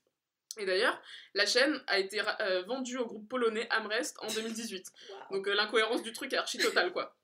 [0.57, 0.99] Et d'ailleurs,
[1.35, 4.91] la chaîne a été euh, vendue au groupe polonais Amrest en 2018.
[5.09, 5.21] Waouh.
[5.31, 7.15] Donc euh, l'incohérence du truc est archi totale, quoi.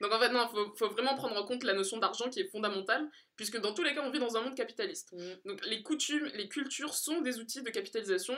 [0.00, 2.50] Donc en fait, non, faut, faut vraiment prendre en compte la notion d'argent qui est
[2.50, 5.12] fondamentale, puisque dans tous les cas, on vit dans un monde capitaliste.
[5.12, 5.32] Mm.
[5.46, 8.36] Donc les coutumes, les cultures sont des outils de capitalisation,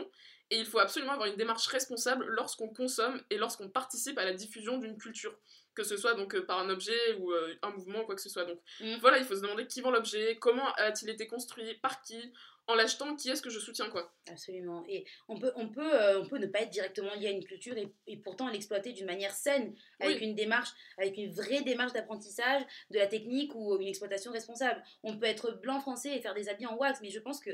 [0.50, 4.32] et il faut absolument avoir une démarche responsable lorsqu'on consomme et lorsqu'on participe à la
[4.32, 5.36] diffusion d'une culture,
[5.74, 8.20] que ce soit donc euh, par un objet ou euh, un mouvement ou quoi que
[8.20, 8.44] ce soit.
[8.44, 8.96] Donc Mm.
[9.00, 12.32] voilà, il faut se demander qui vend l'objet, comment a-t-il été construit, par qui,
[12.66, 14.14] en l'achetant, qui est-ce que je soutiens, quoi?
[14.30, 14.84] Absolument.
[14.88, 17.44] Et on peut, on, peut, euh, on peut ne pas être directement lié à une
[17.44, 20.24] culture et, et pourtant l'exploiter d'une manière saine, avec Oui.
[20.28, 24.82] une démarche, avec une vraie démarche d'apprentissage de la technique ou une exploitation responsable.
[25.02, 27.50] On peut être blanc français et faire des habits en wax, mais je pense que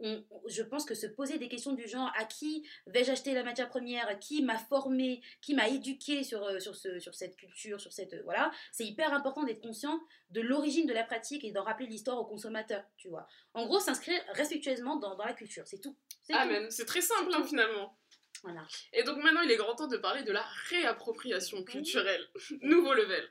[0.00, 3.42] on- je pense que se poser des questions du genre à qui vais-je acheter la
[3.42, 7.80] matière première, qui m'a formé, qui m'a éduqué sur, euh, sur, ce, sur cette culture,
[7.80, 8.14] sur cette.
[8.24, 12.18] voilà, c'est hyper important d'être conscient de l'origine de la pratique et d'en rappeler l'histoire
[12.18, 13.26] au consommateur, tu vois.
[13.54, 15.96] En gros, s'inscrire respectueusement dans, dans la culture, c'est tout.
[16.22, 16.32] C'est.
[16.70, 17.96] C'est très simple, hein, finalement.
[18.42, 18.66] Voilà.
[18.92, 22.28] Et donc maintenant, il est grand temps de parler de la réappropriation culturelle.
[22.62, 23.26] Nouveau level.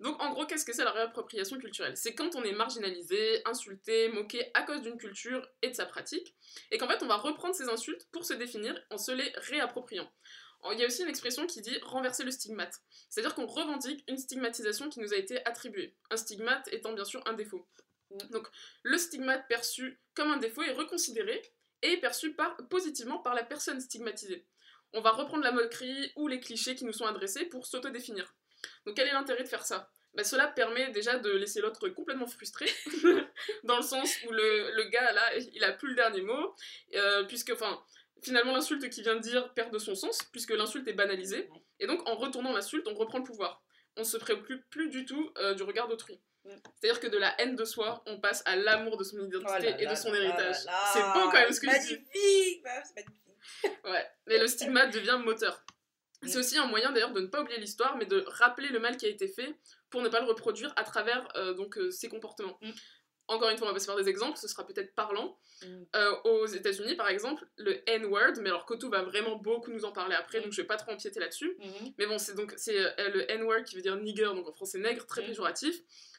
[0.00, 1.96] Donc en gros, qu'est-ce que c'est la réappropriation culturelle?
[1.96, 6.36] C'est quand on est marginalisé, insulté, moqué à cause d'une culture et de sa pratique,
[6.70, 10.08] et qu'en fait on va reprendre ces insultes pour se définir en se les réappropriant.
[10.72, 14.18] Il y a aussi une expression qui dit renverser le stigmate, c'est-à-dire qu'on revendique une
[14.18, 15.96] stigmatisation qui nous a été attribuée.
[16.10, 17.66] Un stigmate étant bien sûr un défaut.
[18.30, 18.48] Donc
[18.82, 21.42] le stigmate perçu comme un défaut est reconsidéré
[21.82, 24.46] et perçu par, positivement par la personne stigmatisée.
[24.92, 28.34] On va reprendre la moquerie ou les clichés qui nous sont adressés pour s'autodéfinir.
[28.86, 29.90] Donc quel est l'intérêt de faire ça?
[30.14, 32.66] Bah, Cela permet déjà de laisser l'autre complètement frustré,
[33.64, 36.54] dans le sens où le, le gars là, il a plus le dernier mot,
[36.94, 37.80] euh, puisque enfin,
[38.22, 41.86] finalement l'insulte qu'il vient de dire perd de son sens, puisque l'insulte est banalisée, et
[41.86, 43.62] donc en retournant l'insulte, on reprend le pouvoir.
[43.96, 46.20] On se préoccupe plus du tout euh, du regard d'autrui.
[46.80, 49.62] C'est-à-dire que de la haine de soi, on passe à l'amour de son identité Oh
[49.62, 50.56] là et de son là héritage.
[50.92, 51.94] C'est beau quand même ce que je dis.
[51.94, 53.84] Magnifique, meuf, c'est magnifique.
[53.84, 55.62] Ouais, mais le stigmate devient moteur.
[56.26, 56.40] C'est Mm.
[56.40, 59.06] aussi un moyen d'ailleurs de ne pas oublier l'histoire, mais de rappeler le mal qui
[59.06, 59.54] a été fait
[59.90, 62.58] pour ne pas le reproduire à travers euh, donc euh, ses comportements.
[62.60, 62.70] Mm.
[63.30, 65.38] Encore une fois, on va passer par des exemples, ce sera peut-être parlant.
[65.62, 65.66] Mm.
[65.96, 69.92] Euh, aux États-Unis, par exemple, le N-word, mais alors Koto va vraiment beaucoup nous en
[69.92, 70.42] parler après, Mm.
[70.44, 71.56] donc je vais pas trop empiéter là-dessus.
[71.58, 71.92] Mhm.
[71.98, 74.78] Mais bon, c'est donc c'est euh, le N-word qui veut dire nigger, donc en français
[74.78, 75.76] nègre, très péjoratif.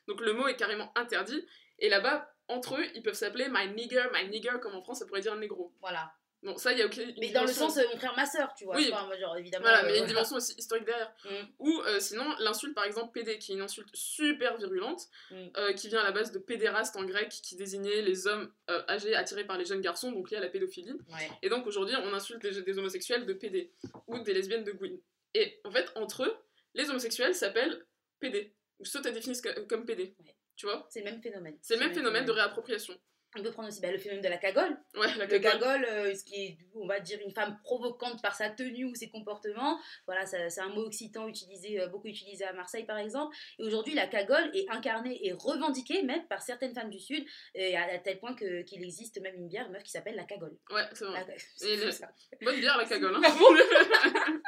[0.07, 1.45] Donc le mot est carrément interdit.
[1.79, 5.05] Et là-bas, entre eux, ils peuvent s'appeler my nigger, my nigger, comme en France, ça
[5.05, 5.73] pourrait dire négro.
[5.81, 6.13] Voilà.
[6.41, 6.87] Bon, ça, il y a.
[7.19, 8.75] Mais dans le sens, euh, mon frère, ma soeur, tu vois.
[8.77, 8.89] Oui.
[8.89, 9.63] pas genre, évidemment.
[9.63, 11.13] Voilà, euh, mais il y a une dimension aussi historique derrière.
[11.25, 11.29] Mm.
[11.59, 15.35] Ou euh, sinon, l'insulte par exemple PD, qui est une insulte super virulente, Mm.
[15.57, 18.53] euh, qui vient à la base de pédéraste en grec, qui désignait les hommes
[18.87, 20.93] âgés attirés par les jeunes garçons, donc liés à la pédophilie.
[21.09, 21.29] Ouais.
[21.41, 23.73] Et donc aujourd'hui, on insulte des, des homosexuels de PD,
[24.07, 24.97] ou des lesbiennes de Gwyn.
[25.33, 26.37] Et en fait, entre eux,
[26.73, 27.85] les homosexuels s'appellent
[28.21, 30.15] PD, ou s'autodéfinissent co- comme PD.
[30.19, 30.35] Ouais.
[30.55, 30.87] Tu vois?
[30.89, 31.57] C'est le même phénomène.
[31.61, 32.97] C'est le même phénomène de réappropriation.
[33.37, 34.75] On peut prendre aussi bah, le phénomène de la cagole.
[34.95, 35.85] Ouais, la Le cagole.
[35.85, 39.09] euh, ce qui est, on va dire, une femme provocante par sa tenue ou ses
[39.11, 39.79] comportements.
[40.07, 43.35] Voilà, c'est un mot occitan utilisé, euh, beaucoup utilisé à Marseille, par exemple.
[43.59, 47.77] Et aujourd'hui, la cagole est incarnée et revendiquée même par certaines femmes du Sud, et
[47.77, 50.57] à, à tel point qu'il existe même une bière meuf qui s'appelle la cagole.
[50.71, 51.23] Ouais, c'est vrai.
[51.27, 51.35] La-
[51.69, 51.91] Et le-.
[52.45, 53.15] Bonne bière la cagole.
[53.15, 53.21] hein.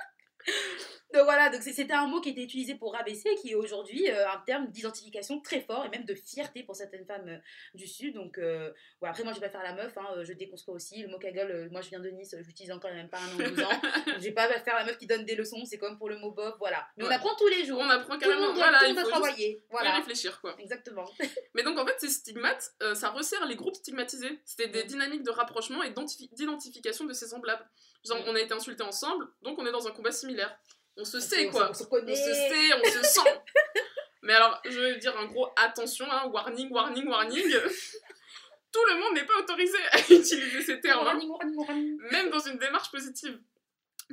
[1.13, 4.29] Donc voilà, donc c'était un mot qui était utilisé pour rabaisser, qui est aujourd'hui euh,
[4.29, 7.37] un terme d'identification très fort et même de fierté pour certaines femmes euh,
[7.73, 8.13] du Sud.
[8.15, 8.71] Donc euh,
[9.01, 11.01] ouais, après, moi je vais pas faire la meuf, hein, euh, je déconstruis aussi.
[11.01, 13.33] Le mot cagole, euh, moi je viens de Nice, je l'utilise encore même pas un
[13.35, 13.69] an deux ans.
[14.17, 16.31] Je vais pas faire la meuf qui donne des leçons, c'est comme pour le mot
[16.31, 16.87] bof, voilà.
[16.97, 17.79] Mais on apprend tous les jours.
[17.79, 18.47] on apprend Tout le carrément.
[18.47, 19.63] monde Voilà, il faut travailler.
[19.69, 19.95] Voilà.
[19.95, 20.55] réfléchir quoi.
[20.59, 21.05] Exactement.
[21.55, 24.39] Mais donc en fait, ces stigmates, euh, ça resserre les groupes stigmatisés.
[24.45, 27.67] C'était des dynamiques de rapprochement et d'identifi- d'identification de ces semblables.
[28.05, 30.57] Genre, on a été insultés ensemble, donc on est dans un combat similaire.
[31.01, 31.69] On se On sait quoi.
[31.69, 32.15] On se On connaît.
[32.15, 33.41] se sait, on se sent.
[34.23, 37.43] Mais alors, je vais dire un gros attention, hein, warning, warning, warning.
[38.71, 41.97] Tout le monde n'est pas autorisé à utiliser ces termes, hein, Warning, warning, warning.
[42.11, 43.39] même dans une démarche positive.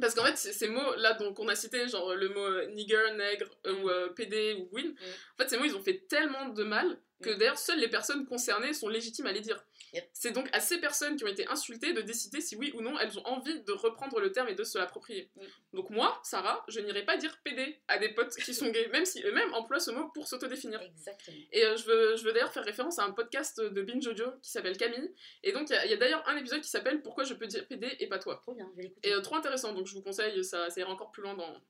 [0.00, 3.48] Parce qu'en fait, ces, mots-là donc, qu'on a cités, genre le mot euh, nigger, nègre,
[3.66, 4.94] euh, ou euh, PD ou win,
[5.34, 7.38] en fait, ces mots, ils ont fait tellement de mal que Mm.
[7.38, 9.62] d'ailleurs, seules les personnes concernées sont légitimes à les dire.
[9.92, 10.08] Yep.
[10.12, 12.98] C'est donc à ces personnes qui ont été insultées de décider si oui ou non
[12.98, 15.30] elles ont envie de reprendre le terme et de se l'approprier.
[15.36, 15.42] Mm.
[15.74, 19.04] Donc moi, Sarah, je n'irai pas dire PD à des potes qui sont gays, même
[19.04, 20.80] si eux-mêmes emploient ce mot pour s'autodéfinir.
[20.82, 21.36] Exactement.
[21.52, 24.30] Et euh, je veux, je veux d'ailleurs faire référence à un podcast de Bin Jojo
[24.42, 25.12] qui s'appelle Camille.
[25.42, 27.96] Et donc il y a, d'ailleurs un épisode qui s'appelle Pourquoi je peux dire PD
[28.00, 28.38] et pas toi.
[28.42, 28.94] Trop bien, je vais.
[29.02, 31.60] Et euh, trop intéressant, donc je vous conseille, ça, ça ira encore plus loin dans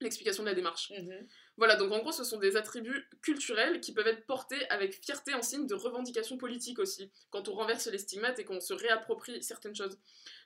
[0.00, 0.90] l'explication de la démarche.
[0.90, 1.26] Mhm.
[1.58, 5.34] Voilà, donc en gros, ce sont des attributs culturels qui peuvent être portés avec fierté
[5.34, 9.42] en signe de revendication politique aussi, quand on renverse les stigmates et qu'on se réapproprie
[9.42, 9.98] certaines choses.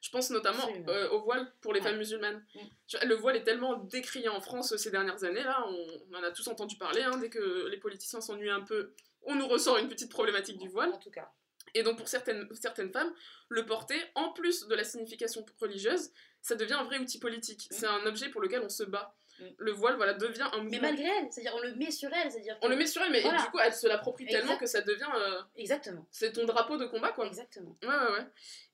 [0.03, 1.87] Je pense notamment euh, au voile pour les Ouais.
[1.90, 2.45] femmes musulmanes.
[2.57, 3.07] Mm.
[3.07, 6.33] Le voile est tellement décrié en France ces dernières années, là, on, on en a
[6.33, 8.92] tous entendu parler, hein, dès que les politiciens s'ennuient un peu,
[9.23, 10.90] on nous ressort une petite problématique du voile.
[10.92, 11.31] En tout cas.
[11.75, 13.12] Et donc pour certaines, certaines femmes,
[13.49, 16.11] le porter, en plus de la signification religieuse,
[16.42, 17.69] ça devient un vrai outil politique.
[17.71, 17.75] Mm.
[17.75, 19.14] C'est un objet pour lequel on se bat.
[19.59, 20.81] Le voile, voilà, devient un Mais mouvement.
[20.83, 22.57] malgré elle, c'est-à-dire on le met sur elle, c'est-à-dire.
[22.62, 23.42] On le met sur elle, mais Voilà.
[23.42, 25.09] du coup, elle se l'approprie tellement que ça devient.
[25.14, 26.07] euh, Exactement.
[26.11, 27.27] c'est ton drapeau de combat, quoi.
[27.27, 27.75] Exactement.
[27.83, 28.27] Ouais, ouais, ouais.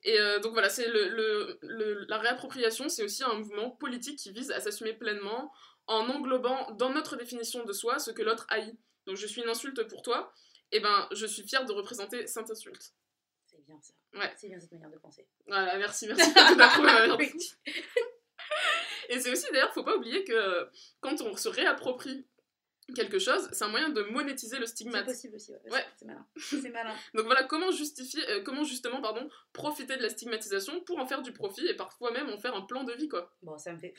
[0.03, 4.17] Et euh, donc voilà, c'est le, le- le- la réappropriation, c'est aussi un mouvement politique
[4.19, 5.51] qui vise à s'assumer pleinement
[5.87, 8.77] en englobant dans notre définition de soi ce que l'autre haït.
[9.05, 10.31] Donc je suis une insulte pour toi,
[10.71, 12.93] et ben je suis fière de représenter cette insulte.
[13.47, 13.93] C'est bien ça.
[14.17, 14.31] Ouais.
[14.37, 15.27] C'est bien cette manière de penser.
[15.45, 17.17] Voilà, merci, merci d'approuver ma.
[19.09, 20.67] Et c'est aussi d'ailleurs, faut pas oublier que
[21.01, 22.25] quand on se réapproprie
[22.95, 25.05] quelque chose, c'est un moyen de monétiser le C'est stigmate.
[25.05, 25.51] possible aussi.
[25.53, 25.71] Ouais.
[25.71, 25.85] Ouais.
[25.97, 26.25] C'est malin.
[26.37, 26.93] C'est malin.
[27.13, 31.21] Donc voilà, comment justifier, euh, comment justement, pardon, profiter de la stigmatisation pour en faire
[31.21, 33.33] du profit et parfois même en faire un plan de vie, quoi.
[33.41, 33.93] Bon, ça me fait.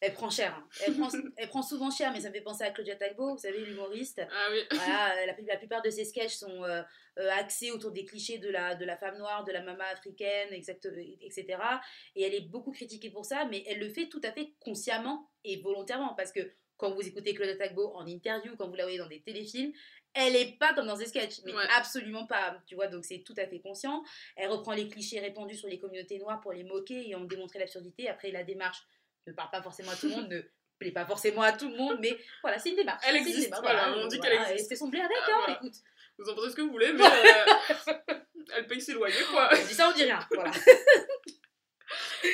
[0.00, 0.54] Elle prend cher.
[0.54, 0.68] hein.
[0.86, 3.38] Elle, prend, elle prend souvent cher, mais ça me fait penser à Claudia Tagbo, vous
[3.38, 4.20] savez, l'humoriste.
[4.30, 4.58] Ah oui.
[4.70, 6.82] Voilà, euh, la, la plupart de ses sketchs sont euh,
[7.18, 10.52] euh, axés autour des clichés de la, de la femme noire, de la maman africaine,
[10.52, 10.86] exact-
[11.22, 11.58] etc.
[12.14, 15.30] Et elle est beaucoup critiquée pour ça, mais elle le fait tout à fait consciemment
[15.44, 16.14] et volontairement.
[16.14, 16.40] Parce que
[16.76, 19.72] quand vous écoutez Claudia Tagbo en interview, quand vous la voyez dans des téléfilms,
[20.12, 21.64] elle est pas comme dans ses sketchs, mais Ouais.
[21.76, 22.58] absolument pas.
[22.66, 24.02] Tu vois, donc c'est tout à fait conscient.
[24.36, 27.58] Elle reprend les clichés répandus sur les communautés noires pour les moquer et en démontrer
[27.58, 28.08] l'absurdité.
[28.10, 28.82] Après, la démarche
[29.26, 30.40] ne parle pas forcément à tout le monde, ne
[30.78, 33.02] plaît pas forcément à tout le monde, mais voilà, c'est une démarche.
[33.06, 34.68] Elle C'est existe, démarche, voilà, on dit qu'elle Elle existe.
[34.68, 35.56] fait son blé avec, Ah, hein, voilà.
[35.58, 35.74] écoute.
[36.18, 37.04] Vous en pensez ce que vous voulez, mais
[38.08, 38.14] euh,
[38.54, 39.50] elle paye ses loyers, quoi.
[39.52, 40.18] On dit ça, on dit rien.
[40.32, 40.50] Voilà.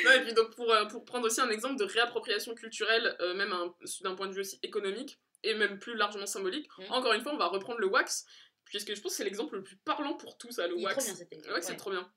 [0.04, 3.34] Non, et puis donc pour, euh, pour prendre aussi un exemple de réappropriation culturelle, euh,
[3.34, 6.86] même un- d'un point de vue aussi économique, et même plus largement symbolique, Mhm.
[6.92, 8.24] encore une fois, on va reprendre le wax,
[8.64, 10.96] puisque je pense que c'est l'exemple le plus parlant pour tout ça, le Il wax.
[10.96, 11.54] trop bien cet exemple.
[11.54, 12.10] Ouais, c'est trop bien.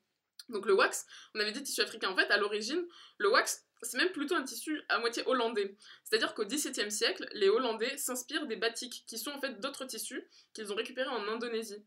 [0.48, 2.08] Donc le wax, on avait dit tissu africain.
[2.08, 2.82] En fait, à l'origine,
[3.18, 5.76] le wax, c'est même plutôt un tissu à moitié hollandais.
[6.04, 10.26] C'est-à-dire qu'au XVIIe siècle, les Hollandais s'inspirent des batiks, qui sont en fait d'autres tissus
[10.54, 11.84] qu'ils ont récupérés en Indonésie.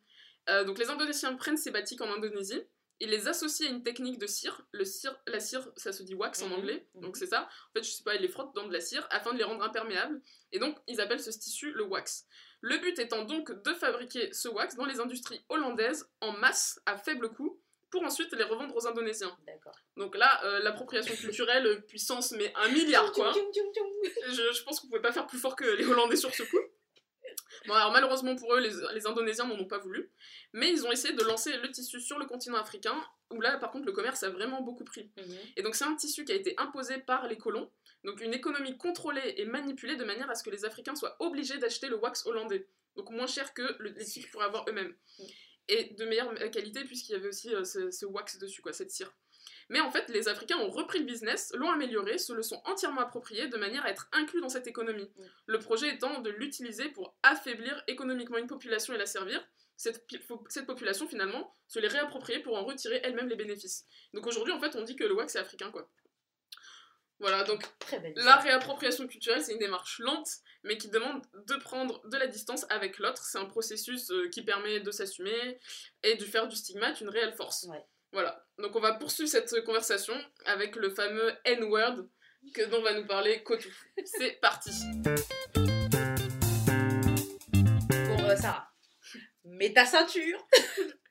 [0.49, 2.62] Euh, donc les Indonésiens prennent ces batiks en Indonésie,
[3.02, 4.65] ils les associent à une technique de cire.
[4.71, 7.02] Le cire, la cire, ça se dit wax en Mhm, anglais, mhm.
[7.02, 7.43] donc c'est ça.
[7.43, 9.43] En fait, je sais pas, ils les frottent dans de la cire afin de les
[9.43, 10.21] rendre imperméables.
[10.52, 12.25] Et donc, ils appellent ce tissu le wax.
[12.62, 16.97] Le but étant donc de fabriquer ce wax dans les industries hollandaises en masse à
[16.97, 17.59] faible coût
[17.91, 19.36] pour ensuite les revendre aux Indonésiens.
[19.97, 23.32] Donc là, euh, l'appropriation culturelle, euh, puissance, mais un milliard quoi.
[24.28, 26.60] Je, je pense qu'on pouvait pas faire plus fort que les Hollandais sur ce coup.
[27.67, 30.12] Bon, alors malheureusement pour eux, les, les Indonésiens n'en ont pas voulu,
[30.54, 32.95] mais ils ont essayé de lancer le tissu sur le continent africain,
[33.32, 35.12] où là par contre le commerce a vraiment beaucoup pris.
[35.17, 35.38] Mhm.
[35.58, 37.69] Et donc c'est un tissu qui a été imposé par les colons,
[38.04, 41.58] donc une économie contrôlée et manipulée de manière à ce que les Africains soient obligés
[41.58, 44.95] d'acheter le wax hollandais, donc moins cher que le, les tissus qu'ils pourraient avoir eux-mêmes.
[45.19, 45.23] Mm.
[45.69, 48.91] Et de meilleure qualité puisqu'il y avait aussi euh, ce, ce wax dessus, quoi, cette
[48.91, 49.13] cire.
[49.69, 53.01] Mais en fait, les Africains ont repris le business, l'ont amélioré, se le sont entièrement
[53.01, 55.12] approprié de manière à être inclus dans cette économie.
[55.15, 55.23] Mm.
[55.45, 59.47] Le projet étant de l'utiliser pour affaiblir économiquement une population et la servir.
[59.77, 63.86] Cette population, finalement, se les réapproprier pour en retirer elle-même les bénéfices.
[64.13, 65.89] Donc aujourd'hui, en fait, on dit que le wax est africain, quoi.
[67.19, 68.13] Voilà, donc Très belle.
[68.15, 70.29] la réappropriation culturelle, c'est une démarche lente,
[70.63, 73.23] mais qui demande de prendre de la distance avec l'autre.
[73.23, 75.60] C'est un processus euh, qui permet de s'assumer
[76.03, 77.63] et de faire du stigmate une réelle force.
[77.69, 77.84] Ouais.
[78.13, 80.13] Voilà, donc on va poursuivre cette conversation
[80.45, 82.05] avec le fameux N-word
[82.53, 83.69] que dont va nous parler Kotou.
[84.05, 84.71] C'est parti
[88.08, 88.71] Pour euh, Sarah.
[89.43, 90.47] Mets ta ceinture.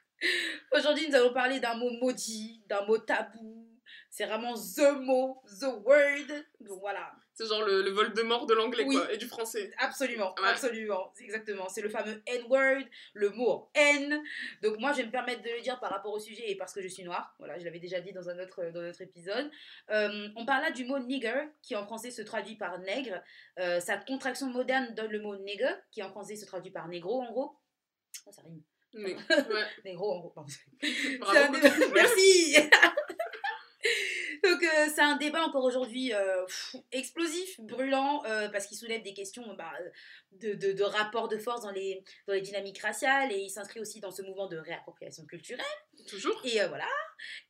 [0.73, 3.78] Aujourd'hui, nous allons parler d'un mot maudit, d'un mot tabou.
[4.11, 6.27] C'est vraiment the mot, the word.
[6.61, 8.97] Donc voilà, C'est genre le, le Voldemort de l'anglais, Oui.
[8.97, 9.71] quoi, et du français.
[9.79, 10.49] absolument, Ouais.
[10.49, 11.12] absolument.
[11.21, 11.68] Exactement.
[11.68, 14.21] C'est le fameux N-word, le mot N.
[14.62, 16.73] Donc moi, je vais me permettre de le dire par rapport au sujet et parce
[16.73, 17.35] que je suis noire.
[17.38, 19.51] Voilà, je l'avais déjà dit dans un autre, dans notre épisode.
[19.90, 23.23] Euh, on parle là du mot nigger, qui en français se traduit par nègre.
[23.61, 27.21] Euh, sa contraction moderne donne le mot nigger, qui en français se traduit par négro,
[27.23, 27.57] en gros.
[28.27, 28.62] Oh, ça rime.
[28.94, 29.14] Ouais,
[29.85, 30.31] Négro, en gros.
[30.31, 30.51] pardon.
[31.21, 31.61] bravo, un
[31.94, 32.57] Merci
[34.42, 36.44] Donc euh, c'est un débat encore aujourd'hui euh,
[36.92, 39.72] explosif, brûlant, euh, parce qu'il soulève des questions bah,
[40.33, 43.81] de, de, de rapport de force dans les, dans les dynamiques raciales, et il s'inscrit
[43.81, 45.64] aussi dans ce mouvement de réappropriation culturelle.
[46.09, 46.88] Toujours Et euh, voilà.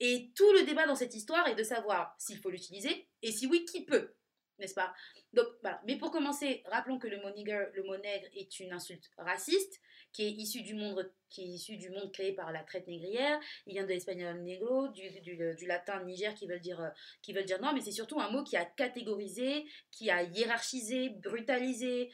[0.01, 3.46] Et tout le débat dans cette histoire est de savoir s'il faut l'utiliser, et si
[3.46, 4.14] oui, qui peut,
[4.59, 4.92] n'est-ce pas?
[5.33, 5.81] Donc voilà.
[5.87, 9.81] Mais pour commencer, rappelons que le mot nigger, le mot nègre, est une insulte raciste
[10.12, 13.38] qui est issu du monde qui est du monde créé par la traite négrière.
[13.66, 16.88] Il vient de l'espagnol negro, du, du, latin niger qui veut dire euh,
[17.23, 22.11] qui dire noir, mais c'est surtout un mot qui a catégorisé, qui a hiérarchisé, brutalisé,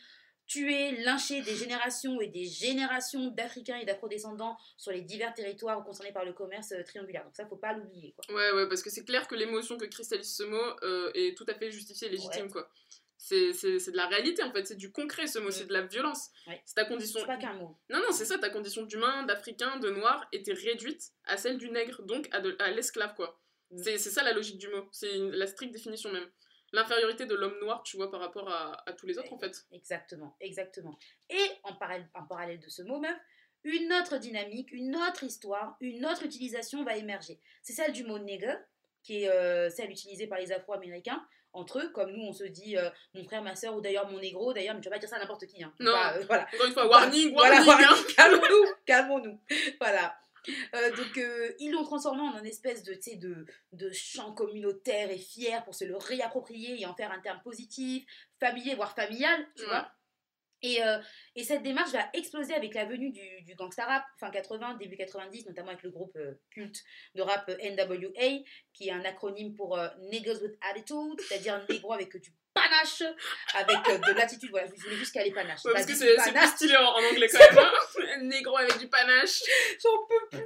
[0.46, 6.12] tué, lynché des générations et des générations d'Africains et d'Afro-descendants sur les divers territoires concernés
[6.12, 7.24] par le commerce euh, triangulaire.
[7.24, 8.12] Donc ça, faut pas l'oublier.
[8.14, 8.34] quoi.
[8.36, 11.46] Ouais, ouais, parce que c'est clair que l'émotion que cristallise ce mot euh, est tout
[11.48, 12.68] à fait justifiée et légitime, quoi.
[13.16, 15.52] C'est c'est- c'est de la réalité, en fait, c'est du concret, ce mot, Mm.
[15.52, 16.28] c'est de la violence.
[16.46, 16.60] Ouais.
[16.66, 17.20] C'est ta condition...
[17.20, 17.78] C'est pas qu'un mot.
[17.88, 21.70] Non, non, c'est ça, ta condition d'humain, d'africain, de noir était réduite à celle du
[21.70, 23.40] nègre, donc à, de- à l'esclave, quoi.
[23.70, 23.82] Mm.
[23.82, 26.28] C'est c'est ça la logique du mot, c'est une- la stricte définition même.
[26.74, 29.64] L'infériorité de l'homme noir, tu vois, par rapport à, à tous les autres, en fait.
[29.72, 30.98] Exactement, exactement.
[31.30, 33.16] Et en parallèle, en parallèle de ce mot, meuf,
[33.62, 37.40] une autre dynamique, une autre histoire, une autre utilisation va émerger.
[37.62, 38.56] C'est celle du mot nigger,
[39.02, 42.76] qui est euh, celle utilisée par les Afro-Américains entre eux, comme nous on se dit
[42.76, 45.08] euh, mon frère, ma soeur ou d'ailleurs mon négro, d'ailleurs, mais tu vas pas dire
[45.08, 45.62] ça à n'importe qui.
[45.62, 45.72] Hein.
[45.78, 45.92] Non.
[45.94, 46.46] euh, voilà.
[46.52, 47.96] Encore une fois, warning, Voilà, warning, hein.
[48.16, 49.40] calmons-nous, calmons-nous.
[49.80, 50.16] Voilà.
[50.74, 55.18] Euh, donc euh, ils l'ont transformé en un espèce de, de, de chant communautaire et
[55.18, 58.04] fier pour se le réapproprier et en faire un terme positif,
[58.40, 59.90] familier, voire familial, tu vois.
[60.64, 60.98] Et, euh,
[61.36, 64.96] et cette démarche va exploser avec la venue du, du gangsta rap, fin 80, début
[64.96, 66.82] 90, notamment avec le groupe euh, culte
[67.14, 68.42] de rap NWA,
[68.72, 73.02] qui est un acronyme pour euh, Niggas with Attitude, c'est-à-dire négro avec du panache
[73.54, 74.50] avec euh, de l'attitude.
[74.50, 75.64] Voilà, je voulais juste caler panache.
[75.64, 77.58] Ouais, parce que c'est plus stylé en, en anglais quand même.
[77.58, 79.42] Hein Négro avec du panache.
[79.82, 80.40] J'en peux plus.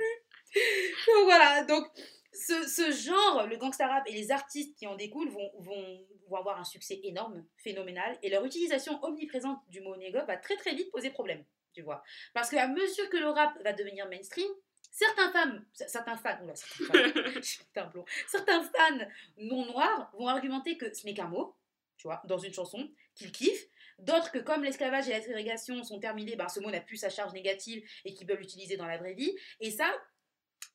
[1.07, 1.87] Donc voilà, donc
[2.33, 6.37] ce, ce genre, le gangsta rap et les artistes qui en découlent vont, vont, vont
[6.37, 10.75] avoir un succès énorme, phénoménal, et leur utilisation omniprésente du mot négo va très très
[10.75, 11.45] vite poser problème,
[11.75, 12.03] tu vois.
[12.33, 14.49] Parce qu'à mesure que le rap va devenir mainstream,
[14.91, 18.05] certains femmes, certains fans, oula, certains fans, Putain, blond.
[18.27, 19.07] certains fans
[19.37, 21.55] non noirs vont argumenter que ce n'est qu'un mot,
[21.99, 23.67] tu vois, dans une chanson, qu'ils kiffent.
[23.99, 27.11] D'autres que comme l'esclavage et la ségrégation sont terminés, ben, ce mot n'a plus sa
[27.11, 29.37] charge négative et qu'ils peuvent l'utiliser dans la vraie vie.
[29.61, 29.93] Et ça,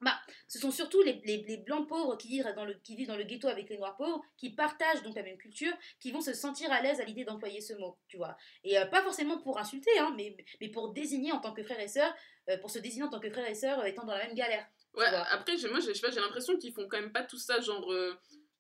[0.02, 0.20] bah,
[0.50, 3.16] ce sont surtout les, les- les blancs pauvres qui vivent, dans le, qui vivent dans
[3.16, 5.72] le ghetto avec les noirs pauvres, qui partagent donc la même culture,
[6.02, 8.36] qui vont se sentir à l'aise à l'idée d'employer ce mot, tu vois.
[8.66, 11.80] Et euh, pas forcément pour insulter, hein, mais, mais pour désigner en tant que frère
[11.80, 12.14] et sœur,
[12.50, 14.36] euh, pour se désigner en tant que frère et sœur euh, étant dans la même
[14.36, 14.68] galère.
[14.96, 17.24] Ouais, après, j'ai- moi, j'ai- je sais pas, j'ai l'impression qu'ils font quand même pas
[17.24, 17.88] tout ça, genre,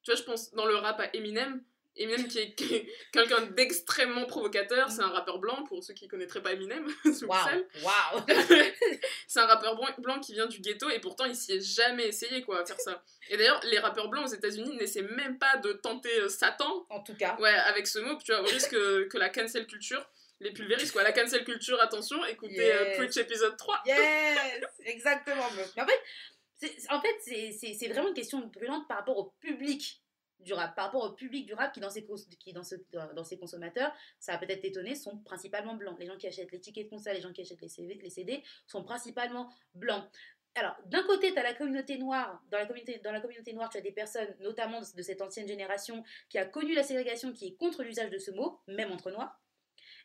[0.01, 1.61] tu vois, je pense dans le rap à Eminem.
[1.95, 2.55] Eminem qui est,
[3.11, 7.25] quelqu'un d'extrêmement provocateur, c'est un rappeur blanc, pour ceux qui connaîtraient pas Eminem, s'il vous
[7.27, 7.67] Waouh, plaît.
[7.83, 8.23] waouh.
[9.27, 12.41] c'est un rappeur blanc, qui vient du ghetto et pourtant il s'y est jamais essayé
[12.41, 13.03] quoi à faire ça.
[13.29, 17.01] Et d'ailleurs, les rappeurs blancs aux États-Unis n'essaient même pas de tenter euh, Satan, En
[17.01, 17.35] tout cas.
[17.39, 20.05] ouais, avec ce mot, tu vois, au risque que, que la cancel culture
[20.39, 21.03] les pulvérise quoi.
[21.03, 22.97] La cancel culture, attention, écoutez euh, Yes.
[22.97, 23.81] Preach épisode 3.
[23.85, 24.37] Yes,
[24.85, 25.47] exactement.
[25.55, 26.01] Mais en fait,
[26.59, 30.01] c'est, en fait, c'est, c'est- c'est vraiment une question brûlante par rapport au public
[30.43, 32.05] du rap, par rapport au public du rap qui dans ses,
[32.39, 35.97] qui dans ce- dans consommateurs, ça va peut-être t'étonner, sont principalement blancs.
[35.99, 38.09] Les gens qui achètent les tickets de concert, les gens qui achètent les CD, les
[38.09, 40.03] CD sont principalement blancs.
[40.55, 42.41] Alors, d'un côté, tu as la communauté noire.
[42.51, 45.47] Dans la communauté, dans la communauté noire, tu as des personnes, notamment de cette ancienne
[45.47, 49.09] génération, qui a connu la ségrégation, qui est contre l'usage de ce mot, même entre
[49.09, 49.41] noirs.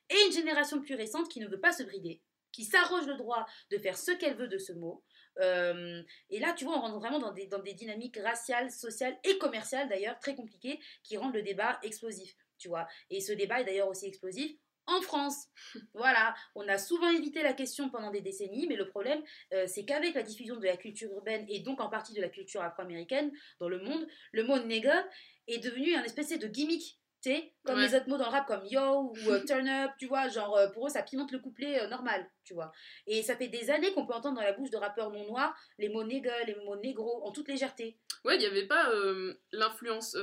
[0.09, 3.45] Et une génération plus récente qui ne veut pas se brider, qui s'arroge le droit
[3.71, 5.05] de faire ce qu'elle veut de ce mot.
[5.41, 9.17] Euh, et là, tu vois, on rentre vraiment dans des, dans des dynamiques raciales, sociales
[9.25, 12.87] et commerciales, d'ailleurs, très compliquées, qui rendent le débat explosif, tu vois.
[13.11, 14.57] Et ce débat est d'ailleurs aussi explosif
[14.89, 15.47] en France.
[15.95, 19.23] Voilà, on a souvent évité la question pendant des décennies, mais le problème,
[19.53, 22.29] euh, c'est qu'avec la diffusion de la culture urbaine et donc en partie de la
[22.29, 23.31] culture afro-américaine
[23.61, 25.01] dans le monde, le mot nigger
[25.47, 26.99] est devenu un espèce de gimmick.
[27.21, 27.89] Tu sais, comme Ouais.
[27.89, 30.57] les autres mots dans le rap comme yo ou euh, turn up, tu vois, genre
[30.57, 32.71] euh, pour eux ça pimente le couplet euh, normal, tu vois.
[33.09, 35.53] Et ça fait des années qu'on peut entendre dans la bouche de rappeurs non noirs
[35.79, 37.99] les mots nigger, les mots négro en toute légèreté.
[38.25, 38.89] Ouais, il y avait pas
[39.53, 40.17] l'influence.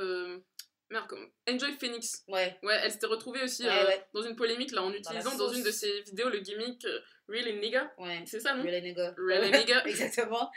[0.92, 2.24] Merde, comme Enjoy Phoenix.
[2.28, 4.06] Ouais, Ouais, elle s'était retrouvée aussi Ouais, euh, ouais.
[4.14, 7.54] dans une polémique là en utilisant dans, une de ses vidéos le gimmick euh, Really
[7.54, 7.92] Nigga.
[7.98, 8.24] ouais.
[8.26, 9.12] C'est ça, non Really nigger.
[9.18, 9.80] Really nigger.
[9.86, 10.52] Exactement.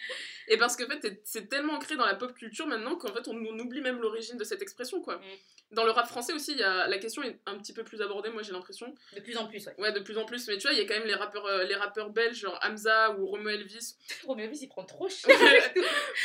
[0.48, 3.32] Et parce qu'en fait, c'est- tellement ancré dans la pop culture maintenant qu'en fait, on,
[3.36, 5.16] on oublie même l'origine de cette expression, quoi.
[5.16, 5.22] Mm.
[5.70, 8.30] Dans le rap français aussi, y a, la question est un petit peu plus abordée,
[8.30, 8.94] moi j'ai l'impression.
[9.14, 9.74] De plus en plus, ouais.
[9.76, 10.48] Ouais, de plus en plus.
[10.48, 12.58] Mais tu vois, il y a quand même les rappeurs, euh, les rappeurs belges, genre
[12.62, 13.96] Hamza ou Romo Elvis.
[14.26, 15.28] Roméo Elvis, il prend trop cher.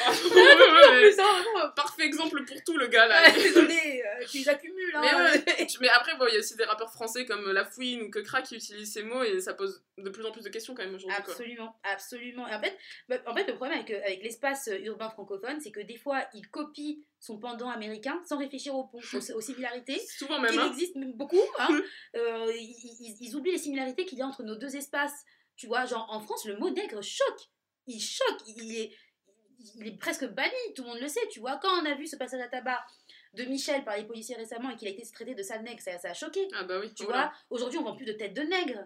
[0.06, 1.72] Hein.
[1.76, 3.30] Parfait exemple pour tout, le gars là.
[3.32, 4.96] Désolé, euh, tu accumules.
[4.96, 5.02] Hein.
[5.02, 8.04] Mais, ouais, mais après, bon, il y a aussi des rappeurs français comme La Fouine
[8.04, 10.74] ou Crack qui utilisent ces mots et ça pose de plus en plus de questions
[10.76, 11.16] quand même aujourd'hui.
[11.24, 11.34] quoi.
[11.34, 12.48] Absolument, absolument.
[12.48, 12.78] Et en fait,
[13.10, 15.98] bah, en fait, le problème avec, euh, avec l'espace euh, urbain francophone, c'est que des
[15.98, 20.00] fois, il copie son pendant américain sans réfléchir aux, aux, aux similarités.
[20.18, 20.68] Souvent même, qu'il hein.
[20.72, 21.42] existe même beaucoup.
[21.60, 21.70] Hein.
[22.16, 25.24] Euh, ils, ils- ils oublient les similarités qu'il y a entre nos deux espaces.
[25.56, 27.50] Tu vois, genre en France, le mot nègre choque.
[27.88, 28.42] Il choque.
[28.48, 28.92] Il est,
[29.76, 30.52] il est presque banni.
[30.76, 31.28] Tout le monde le sait.
[31.32, 32.84] Tu vois, quand on a vu ce passage à tabac
[33.34, 35.98] de Michel par les policiers récemment et qu'il a été traité de sale nègre, ça,
[35.98, 36.48] ça a choqué.
[36.54, 37.24] Ah bah oui, Tu voilà.
[37.24, 38.86] vois, aujourd'hui, on vend plus de tête de nègre.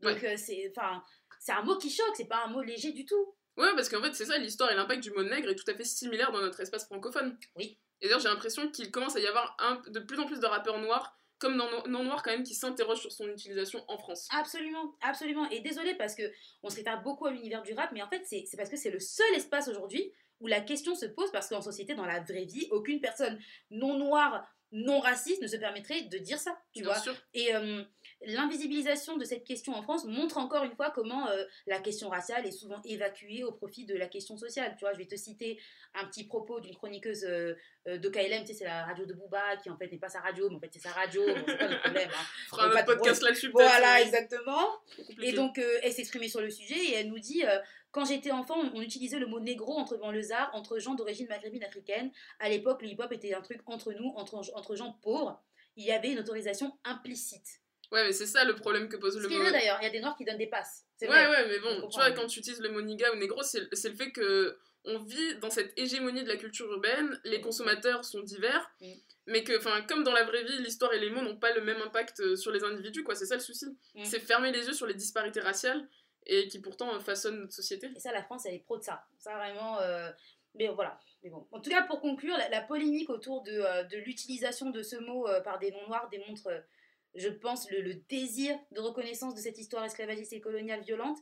[0.00, 1.02] Donc, euh, c'est, enfin,
[1.38, 2.14] c'est un mot qui choque.
[2.16, 3.34] C'est pas un mot léger du tout.
[3.56, 5.74] Ouais, parce qu'en fait, c'est ça, l'histoire et l'impact du mot nègre est tout à
[5.74, 7.36] fait similaire dans notre espace francophone.
[7.56, 7.78] Oui.
[8.00, 10.46] Et d'ailleurs, j'ai l'impression qu'il commence à y avoir un, de plus en plus de
[10.46, 14.28] rappeurs noirs, comme non, non noirs quand même, qui s'interrogent sur son utilisation en France.
[14.30, 15.48] Absolument, absolument.
[15.50, 16.22] Et désolé parce que
[16.62, 18.90] on se réfère beaucoup à l'univers du rap, mais en fait, c'est parce que c'est
[18.90, 22.44] le seul espace aujourd'hui où la question se pose parce qu'en société, dans la vraie
[22.44, 23.38] vie, aucune personne
[23.70, 27.00] non noire, non raciste ne se permettrait de dire ça, tu Bien vois.
[27.00, 27.14] sûr.
[27.34, 27.82] Et euh,
[28.24, 32.46] l'invisibilisation de cette question en France montre encore une fois comment euh, la question raciale
[32.46, 34.74] est souvent évacuée au profit de la question sociale.
[34.78, 35.58] Tu vois, je vais te citer
[35.94, 37.54] un petit propos d'une chroniqueuse euh,
[37.86, 40.20] de KLM, tu sais, c'est la radio de Booba, qui en fait n'est pas sa
[40.20, 42.08] radio, mais en fait c'est sa radio, bon, c'est pas problème.
[42.12, 42.24] hein.
[42.52, 43.48] On fera un pas podcast là-dessus.
[43.52, 44.68] Voilà, exactement.
[45.20, 47.42] Et donc, elle s'exprimait sur le sujet et elle nous dit
[47.92, 51.64] Quand j'étais enfant, on, on utilisait le mot négro entre banlieusards, entre gens d'origine maghrébine
[51.64, 52.10] africaine.
[52.38, 55.42] À l'époque, le hip-hop était un truc entre nous, entre, entre gens pauvres.
[55.76, 57.60] Il y avait une autorisation implicite.
[57.92, 59.36] Ouais, mais c'est ça le problème que pose le mot.
[59.38, 60.84] vrai d'ailleurs, il y a des noirs qui donnent des passes.
[60.96, 61.42] C'est Ouais, vrai.
[61.42, 63.88] ouais, mais bon, tu vois, quand tu utilises le mot niga ou négro, c'est c'est
[63.88, 68.20] le fait que on vit dans cette hégémonie de la culture urbaine, les consommateurs sont
[68.22, 68.86] divers, Mm.
[69.26, 71.60] mais que, enfin, comme dans la vraie vie, l'histoire et les mots n'ont pas le
[71.62, 73.66] même impact euh, sur les individus, quoi, c'est ça le souci.
[73.94, 74.04] Mm.
[74.04, 75.86] C'est fermer les yeux sur les disparités raciales
[76.26, 77.90] et qui pourtant façonnent notre société.
[77.94, 79.04] Et ça, la France, elle est pro de ça.
[79.18, 79.80] Ça, vraiment.
[79.80, 80.10] euh,
[80.54, 80.98] Mais voilà.
[81.22, 81.46] Mais bon.
[81.52, 85.26] En tout cas, pour conclure, la, polémique autour de, euh, de l'utilisation de ce mot
[85.28, 86.64] euh, par des non-noirs démontre,
[87.14, 91.18] je pense, le, désir de reconnaissance de cette histoire esclavagiste et coloniale violente,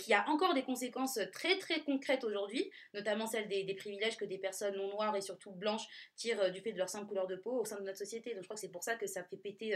[0.00, 4.26] qui a encore des conséquences très très concrètes aujourd'hui, notamment celle des, des privilèges que
[4.26, 7.36] des personnes non noires et surtout blanches tirent du fait de leur simple couleur de
[7.36, 8.34] peau au sein de notre société.
[8.34, 9.74] Donc je crois que c'est pour ça que ça fait péter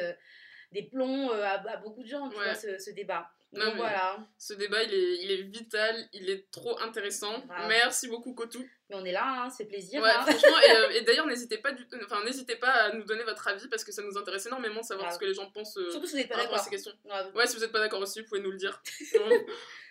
[0.72, 2.44] des plombs euh, à, à beaucoup de gens, tu Ouais.
[2.44, 3.28] vois, ce, ce débat.
[3.54, 4.16] Non, Donc mais- voilà.
[4.38, 7.42] Ce débat, il est, il est vital, il est trop intéressant.
[7.68, 8.66] Merci beaucoup, Kotou.
[8.88, 10.00] Mais on est là, hein, c'est plaisir.
[10.02, 10.22] Ouais, hein.
[10.22, 11.86] franchement, et, euh, et d'ailleurs, n'hésitez pas, du...
[12.04, 14.86] enfin, n'hésitez pas à nous donner votre avis parce que ça nous intéresse énormément de
[14.86, 16.58] savoir ce que les gens pensent euh, Surtout si vous n'êtes pas d'accord.
[16.60, 16.92] ces questions.
[17.34, 18.82] Ouais, si vous n'êtes pas d'accord aussi, vous pouvez nous le dire.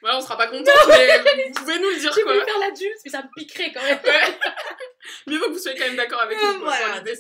[0.02, 1.20] voilà, on sera pas content, mais
[1.50, 2.34] vous pouvez nous le dire quoi.
[2.34, 4.00] voulu faire la duse, mais ça me piquerait quand même.
[4.04, 4.40] Ouais.
[5.28, 6.54] Mieux vaut que vous soyez quand même d'accord avec nous.
[6.54, 7.16] dans voilà, l'idée.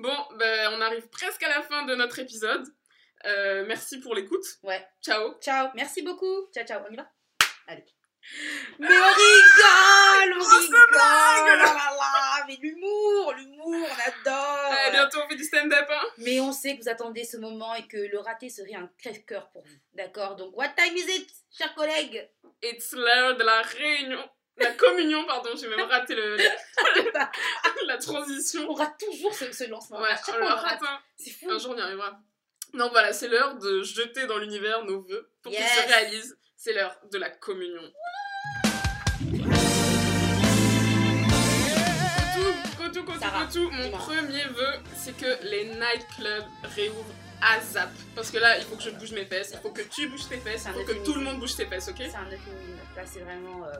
[0.00, 2.66] Bon, ben, on arrive presque à la fin de notre épisode.
[3.26, 4.46] Euh, merci pour l'écoute.
[4.62, 4.82] Ouais.
[5.02, 5.34] Ciao.
[5.42, 6.46] Ciao, merci beaucoup.
[6.54, 7.06] Ciao, ciao, on y va?
[7.66, 7.84] Allez.
[8.78, 10.90] Mais on rigole, on rigole.
[10.90, 11.42] blague.
[11.42, 14.72] Oh là là là, mais l'humour, l'humour, on adore.
[14.72, 15.86] Allez, bientôt, on fait du stand-up.
[15.90, 16.06] Hein.
[16.16, 19.50] Mais on sait que vous attendez ce moment et que le raté serait un crève-cœur
[19.50, 19.78] pour vous.
[19.92, 20.36] D'accord?
[20.36, 22.26] Donc, what time is it, chers collègues?
[22.62, 24.30] It's l'heure de la réunion.
[24.56, 26.36] La communion, pardon, j'ai même raté le,
[27.86, 28.66] la transition.
[28.68, 30.00] On rate toujours ce, ce lancement.
[30.00, 30.80] Ouais, on le rate.
[30.82, 31.00] hein.
[31.16, 31.50] C'est fou.
[31.50, 32.18] Un jour, on y arrivera.
[32.74, 36.38] Non, voilà, c'est l'heure de jeter dans l'univers nos vœux pour qu'ils se réalisent.
[36.56, 37.82] C'est l'heure de la communion.
[43.46, 46.44] Kotou, mon premier vœu, c'est que les nightclubs
[46.76, 47.90] réouvrent à zap.
[48.14, 50.28] Parce que là, il faut que je bouge mes fesses, il faut que tu bouges
[50.28, 51.96] tes fesses, il faut que tout le monde bouge tes fesses, ok?
[51.98, 52.78] C'est un euphémisme.
[52.96, 53.64] Là, c'est vraiment.
[53.66, 53.72] euh,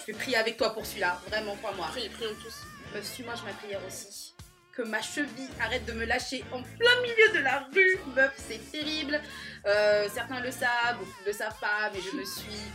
[0.00, 1.20] Je vais prier avec toi pour celui-là.
[1.28, 1.86] Vraiment, crois-moi.
[1.90, 2.54] Prie- Prions tous.
[2.94, 4.34] Meuf, suis-moi, je ma prière aussi.
[4.76, 7.98] Que ma cheville arrête de me lâcher en plein milieu de la rue.
[8.14, 9.20] Meuf, c'est terrible.
[9.66, 12.70] Euh, certains le savent, beaucoup ne le savent pas, mais je me suis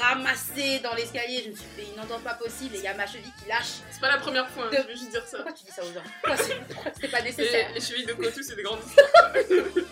[0.00, 1.42] ramassée dans l'escalier.
[1.44, 3.48] Je me suis fait une entente pas possible et il y a ma cheville qui
[3.48, 3.80] lâche.
[3.90, 5.38] C'est pas la première fois, hein, De- je vais juste dire ça.
[5.38, 6.02] Pourquoi tu dis ça aux gens
[6.36, 9.32] c'est- pas Les, nécessaire les chevilles de Kotou, c'est des grandes histoires.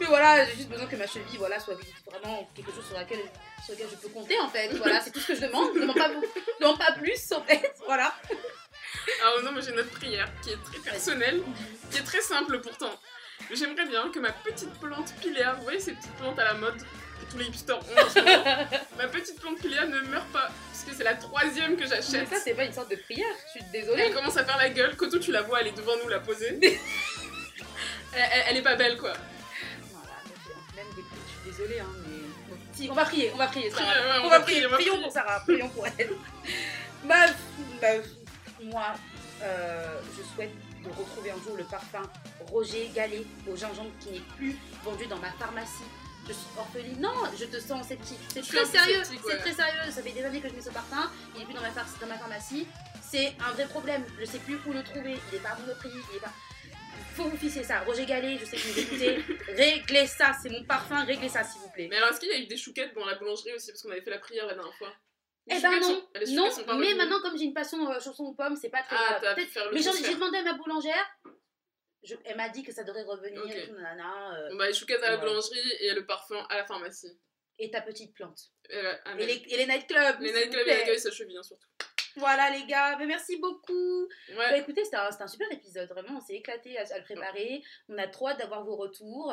[0.00, 1.74] Mais voilà, j'ai juste besoin que ma cheville voilà, soit
[2.06, 3.20] vraiment quelque chose sur laquelle,
[3.64, 4.68] sur lequel je peux compter en fait.
[4.76, 5.70] Voilà, c'est tout ce que je demande.
[5.74, 7.74] Je demande pas, je demande pas plus en fait.
[7.86, 8.14] Voilà.
[9.22, 11.42] Alors non, mais j'ai notre prière qui est très personnelle,
[11.90, 12.90] qui est très simple pourtant.
[13.52, 16.80] J'aimerais bien que ma petite plante piléa, vous voyez ces petites plantes à la mode
[17.30, 18.66] tous les hipsters ont en ce moment,
[18.98, 22.28] ma petite plante piléa ne meure pas, puisque c'est la troisième que Mais j'achète.
[22.28, 23.34] ça, c'est pas une sorte de prière.
[23.46, 24.02] Je suis désolée.
[24.06, 26.20] Elle commence à faire la gueule, Koto tu la vois, elle est devant nous la
[26.20, 26.58] poser.
[26.62, 26.78] elle,
[28.14, 29.12] elle- elle est pas belle quoi.
[29.92, 30.16] Voilà,
[30.76, 32.56] même des je suis désolée, hein, mais.
[32.74, 33.84] si, on va prier, on va prier, Sarah.
[33.84, 35.04] Ouais, on, va prier, on va prions prier.
[35.04, 36.10] pour Sarah, prions pour elle.
[37.04, 37.34] Bref,
[37.80, 38.06] bref,
[38.62, 38.94] moi,
[39.42, 40.50] euh, je souhaite
[40.84, 42.02] de retrouver un jour le parfum
[42.50, 45.84] Roger Gallet au gingembre qui n'est plus vendu dans ma pharmacie.
[46.28, 47.00] Je suis orpheline.
[47.00, 48.18] Non, je te sens sceptique.
[48.32, 49.02] C'est très sérieux.
[49.04, 49.38] C'est ouais.
[49.38, 49.90] très sérieux.
[49.90, 51.10] Ça fait des années que je mets ce parfum.
[51.34, 52.66] Il est plus dans ma, dans ma pharmacie.
[53.02, 54.04] C'est un vrai problème.
[54.20, 55.16] Je sais plus où le trouver.
[55.32, 55.90] Il est pas à mon prix.
[56.10, 56.32] Il est pas.
[57.14, 57.80] Faut vous fixer ça.
[57.80, 59.24] Roger Gallet, je sais que vous écoutez.
[59.56, 60.32] Réglez ça.
[60.40, 61.02] C'est mon parfum.
[61.04, 61.88] Réglez ça, s'il vous plaît.
[61.90, 63.90] Mais alors est-ce qu'il y a eu des chouquettes dans la boulangerie aussi, parce qu'on
[63.90, 64.92] avait fait la prière la dernière fois
[65.48, 68.34] Les Eh ben non, sont- non, mais maintenant comme j'ai une passion euh, chanson aux
[68.34, 69.20] pommes, c'est pas très Ah, grave.
[69.22, 71.18] t'as pu Peut-être- faire le Mais j'ai demandé à ma boulangère,
[72.02, 73.50] je- elle m'a dit que ça devrait revenir Ok.
[73.54, 76.56] et tout, nanana, euh, Bon bah les chouquettes à la boulangerie et le parfum à
[76.56, 77.18] la pharmacie.
[77.62, 78.40] et ta petite plante.
[78.70, 80.20] Et, ah, Et les, et les nightclubs.
[80.20, 81.66] les nightclubs et l'accueil, sa cheville hein, surtout.
[82.16, 84.08] Voilà les gars, mais merci beaucoup.
[84.30, 84.60] Bah, Ouais.
[84.60, 87.62] écoutez, c'était un, un super épisode, vraiment, on s'est éclaté à, à le préparer.
[87.88, 89.32] On a trop hâte d'avoir vos retours.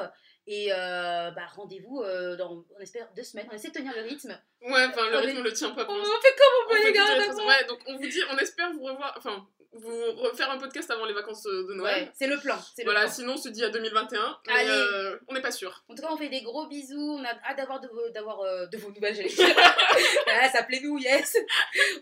[0.49, 3.47] Et euh, bah, rendez-vous euh, dans, on espère, deux semaines.
[3.51, 4.29] On essaie de tenir le rythme.
[4.61, 6.13] Ouais, enfin le On rythme est- on le tient pas On l'instant.
[6.21, 7.45] fait comme on On peut les gars.
[7.45, 11.05] Ouais, donc on vous dit, on espère vous revoir, enfin, vous refaire un podcast avant
[11.05, 12.03] les vacances de Noël.
[12.05, 12.55] Ouais, c'est le plan.
[12.77, 13.09] le Voilà, plan.
[13.11, 14.37] sinon on se dit à 2021.
[14.47, 14.69] Mais Allez.
[14.69, 15.83] euh, on n'est pas sûr.
[15.89, 17.17] En tout cas, on fait des gros bisous.
[17.19, 19.15] On a hâte d'avoir de vos, d'avoir, euh, de vos nouvelles.
[19.15, 19.29] j'allais
[20.41, 21.35] ah, ça plaît nous, yes.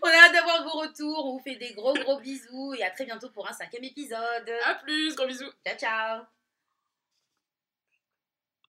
[0.02, 1.26] On a hâte d'avoir vos retours.
[1.26, 4.50] On vous fait des gros gros bisous et à très bientôt pour un cinquième épisode.
[4.64, 5.50] À plus, gros bisous.
[5.66, 6.35] Ciao ciao.